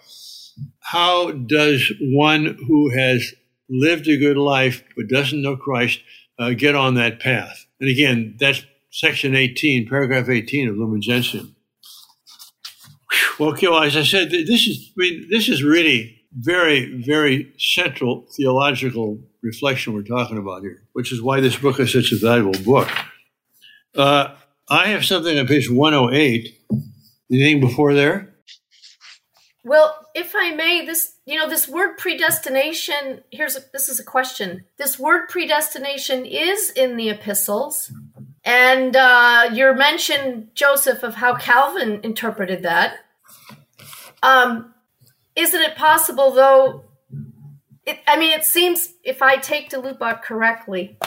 how 0.80 1.30
does 1.30 1.92
one 2.00 2.58
who 2.66 2.90
has 2.90 3.32
lived 3.70 4.08
a 4.08 4.16
good 4.16 4.36
life 4.36 4.82
but 4.96 5.08
doesn't 5.08 5.40
know 5.40 5.56
Christ 5.56 6.00
uh, 6.38 6.50
get 6.50 6.74
on 6.74 6.94
that 6.94 7.20
path? 7.20 7.66
And 7.80 7.88
again, 7.88 8.36
that's 8.40 8.64
section 8.90 9.36
18, 9.36 9.88
paragraph 9.88 10.28
18 10.28 10.68
of 10.68 10.76
Lumen 10.76 11.00
Gentium. 11.00 11.54
Well, 13.38 13.56
well, 13.62 13.84
as 13.84 13.96
I 13.96 14.02
said, 14.02 14.30
this 14.30 14.66
is 14.66 14.92
I 14.98 15.00
mean, 15.00 15.28
this 15.30 15.48
is 15.48 15.62
really 15.62 16.17
very, 16.32 17.02
very 17.02 17.52
central 17.58 18.26
theological 18.36 19.18
reflection 19.42 19.94
we're 19.94 20.02
talking 20.02 20.38
about 20.38 20.62
here, 20.62 20.82
which 20.92 21.12
is 21.12 21.22
why 21.22 21.40
this 21.40 21.56
book 21.56 21.80
is 21.80 21.92
such 21.92 22.12
a 22.12 22.16
valuable 22.16 22.60
book. 22.64 22.88
Uh, 23.96 24.34
I 24.68 24.88
have 24.88 25.04
something 25.04 25.38
on 25.38 25.46
page 25.46 25.70
108. 25.70 26.54
Anything 27.30 27.60
before 27.60 27.94
there? 27.94 28.34
Well, 29.64 30.06
if 30.14 30.34
I 30.34 30.52
may, 30.52 30.86
this 30.86 31.16
you 31.26 31.36
know 31.36 31.48
this 31.48 31.68
word 31.68 31.98
predestination. 31.98 33.22
Here's 33.30 33.54
a, 33.56 33.60
this 33.72 33.90
is 33.90 34.00
a 34.00 34.04
question. 34.04 34.64
This 34.78 34.98
word 34.98 35.28
predestination 35.28 36.24
is 36.24 36.70
in 36.70 36.96
the 36.96 37.10
epistles, 37.10 37.92
and 38.44 38.96
uh, 38.96 39.50
you 39.52 39.74
mentioned 39.74 40.48
Joseph 40.54 41.02
of 41.02 41.16
how 41.16 41.36
Calvin 41.36 42.00
interpreted 42.02 42.62
that. 42.62 42.96
Um, 44.22 44.72
isn't 45.38 45.60
it 45.60 45.76
possible 45.76 46.30
though? 46.32 46.84
It, 47.86 47.98
I 48.06 48.18
mean, 48.18 48.32
it 48.32 48.44
seems 48.44 48.92
if 49.04 49.22
I 49.22 49.36
take 49.36 49.70
de 49.70 49.76
Lubac 49.80 50.22
correctly, 50.22 50.98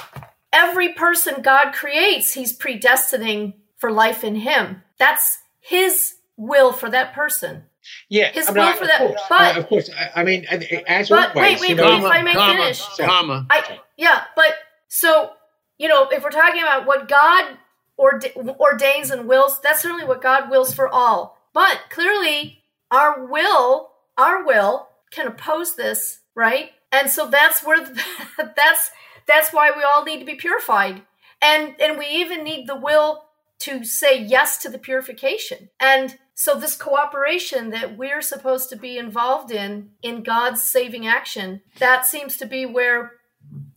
every 0.52 0.94
person 0.94 1.42
God 1.42 1.74
creates, 1.74 2.34
He's 2.34 2.58
predestining 2.58 3.54
for 3.78 3.92
life 3.92 4.24
in 4.24 4.36
Him. 4.36 4.82
That's 4.98 5.38
His 5.60 6.16
will 6.38 6.72
for 6.74 6.90
that 6.90 7.14
person. 7.14 7.66
Yeah, 8.10 8.32
His 8.32 8.48
I 8.50 8.54
mean, 8.54 8.64
will 8.64 8.70
I- 8.72 8.76
for 8.78 8.86
that- 8.88 8.98
course, 9.00 9.22
but- 9.30 9.42
I- 9.42 9.58
of 9.60 9.68
course. 9.68 9.90
I, 9.96 10.22
I 10.22 10.24
mean, 10.24 10.46
and- 10.50 10.64
as 10.88 11.10
But 11.10 11.36
always, 11.36 11.60
wait, 11.60 11.62
wait, 11.62 11.70
you 11.70 11.76
wait, 11.84 12.00
know, 12.00 12.06
if 12.06 12.12
I 12.12 12.22
may 12.24 12.34
comma, 12.34 12.54
finish. 12.60 12.86
comma. 12.98 13.46
I 13.50 13.80
yeah, 13.98 14.24
but 14.36 14.54
so 14.88 15.32
you 15.78 15.88
know, 15.88 16.08
if 16.10 16.24
we're 16.24 16.30
talking 16.30 16.62
about 16.62 16.86
what 16.86 17.08
God 17.08 17.58
orde- 17.98 18.32
ordains 18.60 19.10
and 19.12 19.28
wills, 19.28 19.60
that's 19.62 19.82
certainly 19.82 20.06
what 20.06 20.22
God 20.22 20.50
wills 20.52 20.74
for 20.76 20.88
all. 20.88 21.38
But 21.54 21.80
clearly, 21.90 22.64
our 22.92 23.26
will, 23.26 23.91
our 24.22 24.46
will, 24.46 24.88
can 25.12 25.28
oppose 25.28 25.76
this, 25.76 26.20
right? 26.36 26.72
And 26.92 27.10
so 27.10 27.28
that's 27.28 27.64
where 27.64 27.86
that's 28.38 28.92
that's 29.28 29.54
why 29.54 29.72
we 29.76 29.84
all 29.84 30.04
need 30.04 30.20
to 30.20 30.26
be 30.26 30.36
purified, 30.36 31.02
and 31.42 31.76
and 31.80 31.98
we 31.98 32.06
even 32.08 32.44
need 32.44 32.68
the 32.68 32.76
will 32.76 33.26
to 33.60 33.84
say 33.84 34.20
yes 34.20 34.58
to 34.58 34.70
the 34.70 34.80
purification. 34.80 35.70
And 35.80 36.18
so 36.34 36.56
this 36.56 36.76
cooperation 36.76 37.70
that 37.70 37.98
we're 37.98 38.22
supposed 38.22 38.70
to 38.70 38.76
be 38.76 38.98
involved 38.98 39.52
in 39.52 39.92
in 40.02 40.24
God's 40.24 40.64
saving 40.64 41.08
action, 41.08 41.62
that 41.80 42.06
seems 42.06 42.38
to 42.38 42.46
be 42.46 42.66
where 42.66 43.14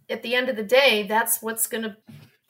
at 0.08 0.22
the 0.22 0.34
end 0.34 0.48
of 0.48 0.56
the 0.56 0.62
day, 0.62 1.06
that's 1.06 1.42
what's 1.42 1.66
going 1.66 1.84
to 1.84 1.96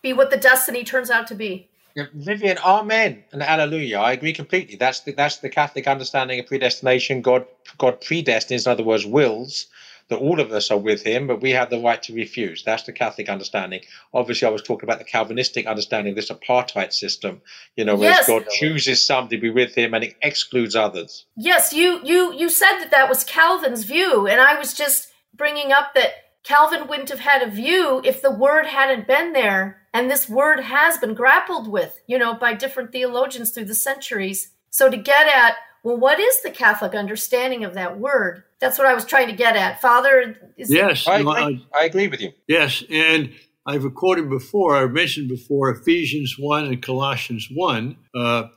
be 0.03 0.13
what 0.13 0.31
the 0.31 0.37
destiny 0.37 0.85
turns 0.85 1.11
out 1.11 1.27
to 1.29 1.35
be. 1.35 1.71
Vivian, 1.97 2.59
amen 2.59 3.25
and 3.33 3.43
hallelujah. 3.43 3.99
I 3.99 4.13
agree 4.13 4.33
completely. 4.33 4.77
That's 4.77 5.01
the, 5.01 5.13
that's 5.13 5.37
the 5.39 5.49
Catholic 5.49 5.87
understanding 5.87 6.41
of 6.41 6.47
predestination. 6.47 7.23
God 7.23 7.47
God 7.79 8.01
predestines, 8.01 8.67
in 8.67 8.73
other 8.73 8.83
words, 8.83 9.07
wills 9.07 9.67
that 10.09 10.19
all 10.19 10.39
of 10.39 10.53
us 10.53 10.71
are 10.71 10.79
with 10.79 11.03
Him, 11.03 11.27
but 11.27 11.41
we 11.41 11.51
have 11.51 11.71
the 11.71 11.81
right 11.81 12.03
to 12.03 12.15
refuse. 12.15 12.63
That's 12.63 12.83
the 12.83 12.93
Catholic 12.93 13.29
understanding. 13.29 13.81
Obviously, 14.13 14.47
I 14.47 14.51
was 14.51 14.63
talking 14.63 14.87
about 14.87 14.99
the 14.99 15.05
Calvinistic 15.05 15.67
understanding 15.67 16.13
of 16.13 16.17
this 16.17 16.31
apartheid 16.31 16.93
system. 16.93 17.41
You 17.77 17.85
know, 17.85 17.97
where 17.97 18.11
Yes. 18.11 18.27
God 18.27 18.47
chooses 18.51 19.05
some 19.05 19.29
to 19.29 19.39
be 19.39 19.51
with 19.51 19.75
Him 19.75 19.95
and 19.95 20.05
it 20.05 20.17
excludes 20.23 20.77
others. 20.77 21.27
Yes, 21.37 21.73
you 21.73 22.01
you 22.05 22.35
you 22.35 22.51
said 22.51 22.81
that 22.81 22.91
that 22.91 23.09
was 23.09 23.25
Calvin's 23.25 23.85
view, 23.85 24.27
and 24.27 24.41
I 24.41 24.59
was 24.59 24.75
just 24.75 25.09
bringing 25.33 25.73
up 25.73 25.95
that 25.95 26.11
Calvin 26.43 26.87
wouldn't 26.89 27.09
have 27.09 27.21
had 27.21 27.43
a 27.43 27.51
view 27.51 28.03
if 28.05 28.21
the 28.21 28.31
word 28.31 28.67
hadn't 28.67 29.07
been 29.07 29.33
there, 29.33 29.81
and 29.95 30.11
this 30.11 30.29
word 30.29 30.61
has 30.61 30.99
been 30.99 31.15
grappled 31.15 31.69
with, 31.71 32.01
you 32.07 32.19
know, 32.19 32.35
by 32.35 32.53
different 32.53 32.93
theologians 32.93 33.51
through 33.53 33.65
the 33.67 33.75
centuries. 33.75 34.51
So 34.71 34.91
to 34.91 34.97
get 34.97 35.29
at, 35.29 35.55
well, 35.85 35.97
what 35.97 36.19
is 36.19 36.43
the 36.43 36.51
Catholic 36.51 36.95
understanding 36.95 37.65
of 37.65 37.75
that 37.75 37.99
word? 37.99 38.43
That's 38.61 38.77
what 38.77 38.87
I 38.89 38.95
was 38.95 39.05
trying 39.05 39.29
to 39.29 39.35
get 39.37 39.55
at, 39.57 39.81
Father. 39.81 40.37
Is 40.57 40.71
it- 40.71 40.75
Yes, 40.75 41.07
I 41.07 41.15
I- 41.17 41.21
agree. 41.21 41.67
I 41.81 41.85
agree 41.85 42.09
with 42.09 42.21
you. 42.21 42.33
yes, 42.49 42.83
and 42.91 43.33
I've 43.67 43.87
quoted 43.95 44.29
before. 44.29 44.77
I've 44.77 44.91
mentioned 44.93 45.29
before 45.29 45.71
Ephesians 45.71 46.35
one 46.39 46.65
and 46.67 46.83
Colossians 46.83 47.49
one, 47.55 47.97
uh, 48.15 48.49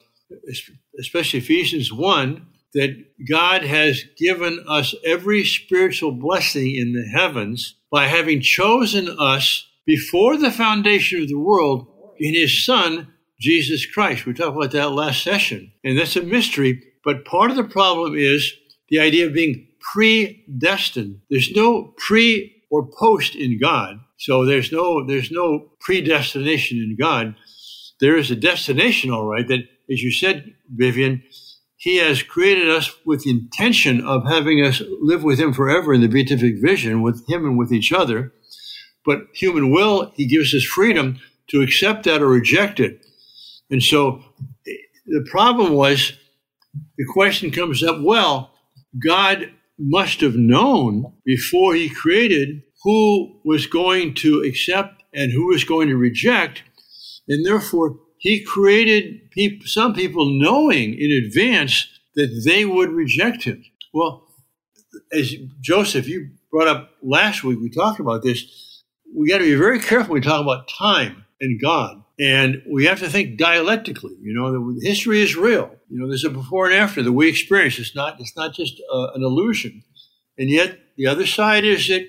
especially 0.99 1.39
Ephesians 1.39 1.93
one, 1.93 2.47
that 2.73 2.95
God 3.29 3.63
has 3.63 4.03
given 4.17 4.63
us 4.67 4.93
every 5.05 5.43
spiritual 5.45 6.11
blessing 6.11 6.75
in 6.75 6.93
the 6.93 7.05
heavens 7.17 7.75
by 7.91 8.07
having 8.07 8.41
chosen 8.41 9.07
us 9.17 9.66
before 9.87 10.37
the 10.37 10.51
foundation 10.51 11.23
of 11.23 11.27
the 11.27 11.39
world 11.39 11.87
in 12.19 12.35
His 12.35 12.63
Son 12.63 13.07
Jesus 13.39 13.85
Christ. 13.85 14.25
We 14.25 14.33
talked 14.33 14.57
about 14.57 14.71
that 14.71 14.91
last 14.91 15.23
session, 15.23 15.71
and 15.83 15.97
that's 15.97 16.15
a 16.15 16.23
mystery. 16.23 16.83
But 17.03 17.25
part 17.25 17.51
of 17.51 17.57
the 17.57 17.63
problem 17.63 18.15
is 18.15 18.53
the 18.89 18.99
idea 18.99 19.27
of 19.27 19.33
being 19.33 19.67
predestined. 19.79 21.21
There's 21.29 21.51
no 21.51 21.93
pre 21.97 22.63
or 22.69 22.89
post 22.99 23.35
in 23.35 23.59
God. 23.59 23.99
So 24.17 24.45
there's 24.45 24.71
no 24.71 25.05
there's 25.05 25.31
no 25.31 25.71
predestination 25.79 26.77
in 26.77 26.97
God. 26.99 27.35
There 27.99 28.17
is 28.17 28.29
a 28.31 28.35
destination, 28.35 29.11
all 29.11 29.27
right, 29.27 29.47
that 29.47 29.61
as 29.91 30.01
you 30.01 30.11
said, 30.11 30.53
Vivian, 30.69 31.23
he 31.77 31.97
has 31.97 32.23
created 32.23 32.69
us 32.69 32.93
with 33.05 33.23
the 33.23 33.29
intention 33.29 34.05
of 34.05 34.27
having 34.27 34.65
us 34.65 34.81
live 34.99 35.23
with 35.23 35.39
him 35.39 35.53
forever 35.53 35.93
in 35.93 36.01
the 36.01 36.07
beatific 36.07 36.55
vision 36.61 37.01
with 37.01 37.23
him 37.29 37.45
and 37.45 37.57
with 37.57 37.71
each 37.71 37.93
other. 37.93 38.33
But 39.07 39.27
human 39.33 39.71
will, 39.71 40.11
he 40.15 40.27
gives 40.27 40.53
us 40.53 40.65
freedom 40.65 41.19
to 41.47 41.61
accept 41.61 42.03
that 42.03 42.21
or 42.21 42.27
reject 42.27 42.81
it. 42.81 43.05
And 43.71 43.81
so 43.81 44.23
the 45.05 45.25
problem 45.31 45.73
was 45.73 46.11
the 46.97 47.05
question 47.13 47.49
comes 47.49 47.81
up 47.81 48.01
well, 48.01 48.51
God 49.01 49.51
must 49.79 50.21
have 50.21 50.35
known 50.35 51.13
before 51.23 51.73
he 51.73 51.89
created 51.89 52.63
who 52.83 53.39
was 53.45 53.65
going 53.65 54.13
to 54.15 54.41
accept 54.41 55.03
and 55.13 55.31
who 55.31 55.47
was 55.47 55.63
going 55.63 55.87
to 55.87 55.95
reject. 55.95 56.63
And 57.29 57.45
therefore, 57.45 57.99
he 58.17 58.43
created 58.43 59.21
some 59.65 59.93
people 59.93 60.25
knowing 60.25 60.95
in 60.99 61.11
advance 61.11 61.87
that 62.15 62.43
they 62.45 62.65
would 62.65 62.89
reject 62.89 63.43
him. 63.43 63.63
Well, 63.93 64.27
as 65.13 65.33
Joseph, 65.61 66.07
you 66.07 66.31
brought 66.51 66.67
up 66.67 66.91
last 67.01 67.43
week, 67.43 67.59
we 67.59 67.69
talked 67.69 67.99
about 67.99 68.23
this. 68.23 68.66
We 69.15 69.29
got 69.29 69.39
to 69.39 69.43
be 69.45 69.55
very 69.55 69.79
careful 69.79 70.13
when 70.13 70.21
we 70.21 70.27
talk 70.27 70.41
about 70.41 70.67
time 70.67 71.25
and 71.41 71.59
God. 71.61 72.03
And 72.19 72.63
we 72.67 72.85
have 72.85 72.99
to 72.99 73.09
think 73.09 73.37
dialectically. 73.37 74.15
You 74.21 74.33
know, 74.33 74.75
history 74.81 75.21
is 75.21 75.35
real. 75.35 75.71
You 75.89 75.99
know, 75.99 76.07
there's 76.07 76.25
a 76.25 76.29
before 76.29 76.65
and 76.65 76.75
after 76.75 77.03
that 77.03 77.11
we 77.13 77.29
experience. 77.29 77.77
It's 77.79 77.95
not. 77.95 78.19
It's 78.19 78.35
not 78.35 78.53
just 78.53 78.81
uh, 78.91 79.11
an 79.13 79.23
illusion. 79.23 79.83
And 80.37 80.49
yet, 80.49 80.77
the 80.97 81.07
other 81.07 81.27
side 81.27 81.63
is 81.63 81.87
that 81.89 82.07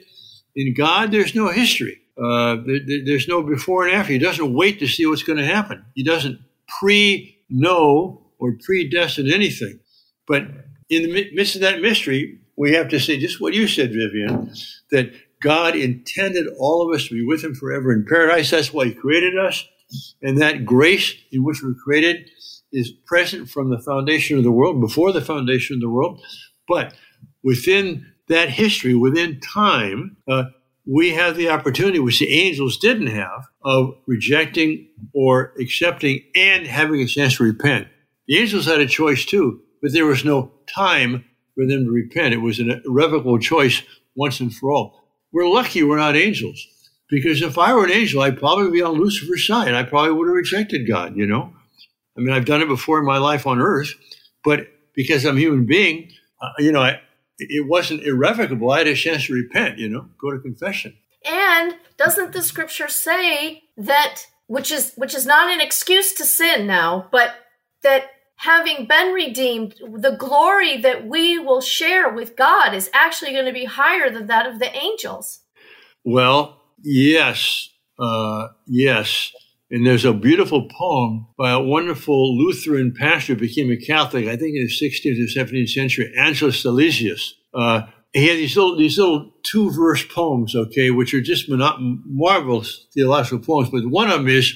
in 0.57 0.75
God, 0.75 1.13
there's 1.13 1.35
no 1.35 1.49
history. 1.49 1.99
Uh, 2.17 2.57
there, 2.67 2.81
there- 2.87 3.05
there's 3.05 3.29
no 3.29 3.43
before 3.43 3.87
and 3.87 3.95
after. 3.95 4.13
He 4.13 4.19
doesn't 4.19 4.53
wait 4.55 4.79
to 4.81 4.87
see 4.89 5.05
what's 5.07 5.23
going 5.23 5.39
to 5.39 5.47
happen. 5.47 5.85
He 5.95 6.03
doesn't 6.03 6.39
pre-know 6.81 8.23
or 8.39 8.53
predestine 8.65 9.31
anything. 9.33 9.81
But 10.27 10.43
in 10.89 11.03
the 11.03 11.31
midst 11.35 11.55
of 11.55 11.61
that 11.63 11.81
mystery, 11.81 12.41
we 12.57 12.73
have 12.73 12.89
to 12.89 12.99
say 13.01 13.19
just 13.19 13.41
what 13.41 13.55
you 13.55 13.69
said, 13.69 13.93
Vivian, 13.93 14.53
that 14.91 15.13
God 15.43 15.77
intended 15.77 16.47
all 16.59 16.89
of 16.89 16.95
us 16.95 17.09
to 17.09 17.15
be 17.15 17.25
with 17.25 17.45
Him 17.45 17.55
forever 17.55 17.93
in 17.93 18.05
paradise. 18.09 18.51
That's 18.51 18.73
why 18.73 18.87
He 18.87 18.95
created 18.95 19.39
us. 19.39 19.65
And 20.23 20.41
that 20.41 20.65
grace 20.65 21.15
in 21.33 21.45
which 21.45 21.63
we're 21.63 21.75
created 21.75 22.29
is 22.73 22.93
present 23.07 23.49
from 23.49 23.71
the 23.71 23.79
foundation 23.79 24.37
of 24.37 24.45
the 24.45 24.53
world, 24.53 24.81
before 24.81 25.13
the 25.13 25.21
foundation 25.21 25.77
of 25.77 25.81
the 25.81 25.89
world. 25.89 26.21
But 26.67 26.95
within 27.43 28.07
that 28.29 28.51
history, 28.51 28.95
within 28.95 29.41
time, 29.41 30.19
uh, 30.29 30.45
we 30.87 31.11
have 31.11 31.37
the 31.37 31.51
opportunity, 31.51 31.99
which 31.99 32.19
the 32.19 32.29
angels 32.29 32.79
didn't 32.79 33.09
have, 33.09 33.47
of 33.63 33.95
rejecting 34.07 34.89
or 35.15 35.53
accepting 35.61 36.23
and 36.35 36.67
having 36.67 37.01
a 37.01 37.07
chance 37.07 37.37
to 37.37 37.45
repent. 37.45 37.89
The 38.27 38.39
angels 38.39 38.67
had 38.67 38.81
a 38.81 38.87
choice 38.87 39.25
too, 39.25 39.61
but 39.83 39.93
there 39.93 40.07
was 40.07 40.25
no 40.25 40.53
time 40.67 41.25
for 41.55 41.67
them 41.67 41.85
to 41.85 41.91
repent. 41.91 42.35
It 42.35 42.39
was 42.39 42.59
an 42.59 42.83
irrevocable 42.85 43.39
choice 43.39 43.83
once 44.15 44.41
and 44.41 44.55
for 44.55 44.71
all. 44.71 45.08
We're 45.33 45.49
lucky 45.49 45.83
we're 45.83 45.99
not 45.99 46.17
angels. 46.17 46.67
Because 47.11 47.41
if 47.41 47.57
I 47.57 47.75
were 47.75 47.85
an 47.85 47.91
angel, 47.91 48.21
I'd 48.23 48.39
probably 48.39 48.71
be 48.71 48.83
on 48.83 48.95
Lucifer's 48.95 49.47
side. 49.47 49.75
I 49.75 49.83
probably 49.83 50.13
would 50.13 50.29
have 50.29 50.35
rejected 50.35 50.87
God, 50.87 51.17
you 51.17 51.27
know? 51.27 51.55
I 52.17 52.21
mean, 52.21 52.35
I've 52.35 52.45
done 52.45 52.61
it 52.61 52.69
before 52.69 52.99
in 52.99 53.07
my 53.07 53.19
life 53.19 53.47
on 53.47 53.61
earth, 53.61 53.95
but 54.45 54.67
because 54.95 55.25
I'm 55.25 55.37
a 55.37 55.41
human 55.41 55.65
being, 55.65 56.11
uh, 56.43 56.51
you 56.59 56.73
know, 56.73 56.83
I, 56.83 57.01
it 57.39 57.69
wasn't 57.69 58.03
irrevocable. 58.03 58.71
I 58.71 58.79
had 58.79 58.89
a 58.89 58.95
chance 58.95 59.27
to 59.27 59.35
repent, 59.35 59.79
you 59.79 59.89
know, 59.89 60.09
go 60.21 60.33
to 60.33 60.41
confession. 60.41 60.97
And 61.25 61.77
doesn't 61.97 62.33
the 62.33 62.43
scripture 62.43 62.89
say 62.89 63.63
that 63.77 64.23
which 64.47 64.73
is 64.73 64.93
which 64.97 65.15
is 65.15 65.27
not 65.27 65.53
an 65.53 65.61
excuse 65.61 66.13
to 66.15 66.25
sin 66.25 66.67
now, 66.67 67.09
but 67.13 67.35
that 67.83 68.05
having 68.39 68.87
been 68.87 69.13
redeemed, 69.13 69.75
the 69.81 70.17
glory 70.17 70.77
that 70.79 71.07
we 71.07 71.39
will 71.39 71.61
share 71.61 72.13
with 72.13 72.37
God 72.37 72.73
is 72.73 72.89
actually 72.95 73.33
going 73.33 73.47
to 73.47 73.53
be 73.53 73.65
higher 73.65 74.11
than 74.11 74.29
that 74.29 74.47
of 74.47 74.59
the 74.59 74.75
angels. 74.75 75.41
Well, 76.05 76.63
yes, 76.83 77.69
uh, 77.99 78.49
yes. 78.67 79.33
And 79.71 79.87
there's 79.87 80.05
a 80.05 80.15
beautiful 80.15 80.69
poem 80.69 81.27
by 81.37 81.51
a 81.51 81.61
wonderful 81.61 82.39
Lutheran 82.39 82.95
pastor 82.99 83.35
who 83.35 83.41
became 83.41 83.71
a 83.71 83.77
Catholic, 83.77 84.27
I 84.27 84.37
think 84.37 84.57
in 84.57 84.67
the 84.67 84.71
16th 84.71 85.19
or 85.23 85.45
17th 85.45 85.69
century, 85.69 86.13
Angelus 86.17 86.65
Silesius. 86.65 87.33
Uh, 87.53 87.83
he 88.13 88.29
had 88.29 88.39
these 88.39 88.57
little, 88.57 88.77
these 88.79 88.99
little 88.99 89.33
two 89.43 89.71
verse 89.73 90.05
poems, 90.07 90.55
okay, 90.55 90.91
which 90.91 91.13
are 91.13 91.21
just 91.21 91.47
marvelous 91.49 92.87
theological 92.95 93.41
poems. 93.41 93.69
But 93.69 93.87
one 93.91 94.11
of 94.11 94.21
them 94.21 94.29
is, 94.29 94.55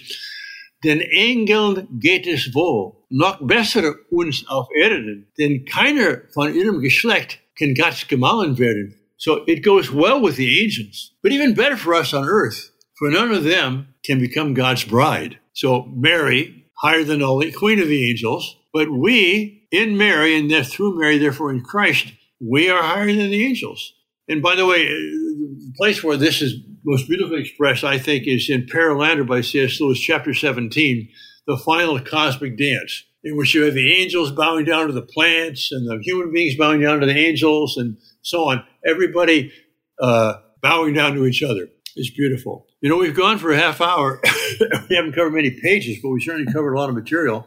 Den 0.84 1.00
Engeln 1.00 1.86
geht 2.00 2.26
es 2.26 2.52
wohl, 2.54 2.94
noch 3.08 3.38
besser 3.40 3.94
uns 4.10 4.44
auf 4.48 4.66
Erden, 4.76 5.28
denn 5.38 5.64
keiner 5.64 6.22
von 6.34 6.54
ihrem 6.54 6.80
Geschlecht 6.80 7.38
kann 7.56 7.74
Gott 7.74 8.08
gemahlen 8.08 8.58
werden. 8.58 8.94
So 9.16 9.44
it 9.46 9.62
goes 9.62 9.92
well 9.92 10.20
with 10.20 10.36
the 10.36 10.60
angels, 10.60 11.12
but 11.22 11.30
even 11.30 11.54
better 11.54 11.76
for 11.76 11.94
us 11.94 12.12
on 12.12 12.28
earth, 12.28 12.72
for 12.98 13.10
none 13.10 13.30
of 13.30 13.44
them 13.44 13.94
can 14.04 14.18
become 14.18 14.54
God's 14.54 14.84
bride. 14.84 15.38
So 15.52 15.86
Mary, 15.94 16.66
higher 16.82 17.04
than 17.04 17.22
all, 17.22 17.40
queen 17.52 17.78
of 17.78 17.86
the 17.86 18.10
angels, 18.10 18.56
but 18.72 18.90
we 18.90 19.68
in 19.70 19.96
Mary 19.96 20.36
and 20.36 20.50
through 20.66 20.98
Mary, 20.98 21.18
therefore 21.18 21.52
in 21.52 21.62
Christ, 21.62 22.06
we 22.40 22.68
are 22.68 22.82
higher 22.82 23.06
than 23.06 23.30
the 23.30 23.46
angels. 23.46 23.94
And 24.28 24.42
by 24.42 24.56
the 24.56 24.66
way, 24.66 24.86
the 24.88 25.72
place 25.76 26.02
where 26.02 26.16
this 26.16 26.42
is 26.42 26.54
most 26.84 27.08
beautifully 27.08 27.40
expressed, 27.40 27.84
I 27.84 27.98
think, 27.98 28.26
is 28.26 28.50
in 28.50 28.66
Perelandra 28.66 29.26
by 29.26 29.40
C.S. 29.40 29.80
Lewis, 29.80 29.98
chapter 29.98 30.34
17, 30.34 31.08
the 31.46 31.56
final 31.56 32.00
cosmic 32.00 32.56
dance, 32.56 33.04
in 33.24 33.36
which 33.36 33.54
you 33.54 33.62
have 33.62 33.74
the 33.74 33.92
angels 33.92 34.32
bowing 34.32 34.64
down 34.64 34.86
to 34.86 34.92
the 34.92 35.02
plants 35.02 35.70
and 35.72 35.88
the 35.88 36.02
human 36.02 36.32
beings 36.32 36.56
bowing 36.56 36.80
down 36.80 37.00
to 37.00 37.06
the 37.06 37.16
angels 37.16 37.76
and 37.76 37.96
so 38.22 38.48
on. 38.48 38.64
Everybody 38.86 39.52
uh, 40.00 40.34
bowing 40.60 40.94
down 40.94 41.14
to 41.14 41.26
each 41.26 41.42
other. 41.42 41.68
It's 41.94 42.10
beautiful. 42.10 42.66
You 42.80 42.88
know, 42.88 42.96
we've 42.96 43.14
gone 43.14 43.38
for 43.38 43.52
a 43.52 43.58
half 43.58 43.80
hour. 43.80 44.20
we 44.88 44.96
haven't 44.96 45.12
covered 45.14 45.34
many 45.34 45.50
pages, 45.50 45.98
but 46.02 46.08
we 46.08 46.20
certainly 46.20 46.52
covered 46.52 46.74
a 46.74 46.78
lot 46.78 46.88
of 46.88 46.94
material. 46.94 47.46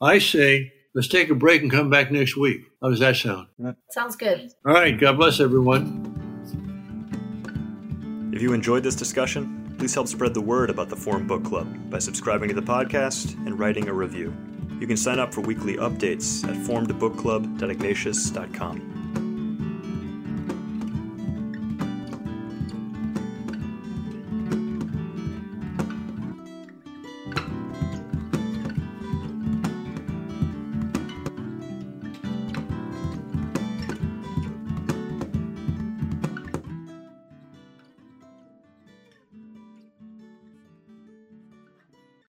I 0.00 0.18
say 0.18 0.72
Let's 0.94 1.08
take 1.08 1.30
a 1.30 1.34
break 1.34 1.62
and 1.62 1.70
come 1.70 1.88
back 1.88 2.10
next 2.10 2.36
week. 2.36 2.62
How 2.82 2.90
does 2.90 3.00
that 3.00 3.16
sound? 3.16 3.48
Sounds 3.90 4.16
good. 4.16 4.52
All 4.66 4.74
right. 4.74 4.98
God 4.98 5.16
bless 5.16 5.40
everyone. 5.40 6.21
If 8.32 8.40
you 8.40 8.54
enjoyed 8.54 8.82
this 8.82 8.94
discussion, 8.94 9.74
please 9.78 9.94
help 9.94 10.08
spread 10.08 10.32
the 10.32 10.40
word 10.40 10.70
about 10.70 10.88
the 10.88 10.96
Formed 10.96 11.28
Book 11.28 11.44
Club 11.44 11.90
by 11.90 11.98
subscribing 11.98 12.48
to 12.48 12.54
the 12.54 12.62
podcast 12.62 13.34
and 13.46 13.58
writing 13.58 13.88
a 13.88 13.92
review. 13.92 14.34
You 14.80 14.86
can 14.86 14.96
sign 14.96 15.18
up 15.18 15.34
for 15.34 15.42
weekly 15.42 15.76
updates 15.76 16.42
at 16.48 16.56
formedbookclub.ignatius.com. 16.56 18.91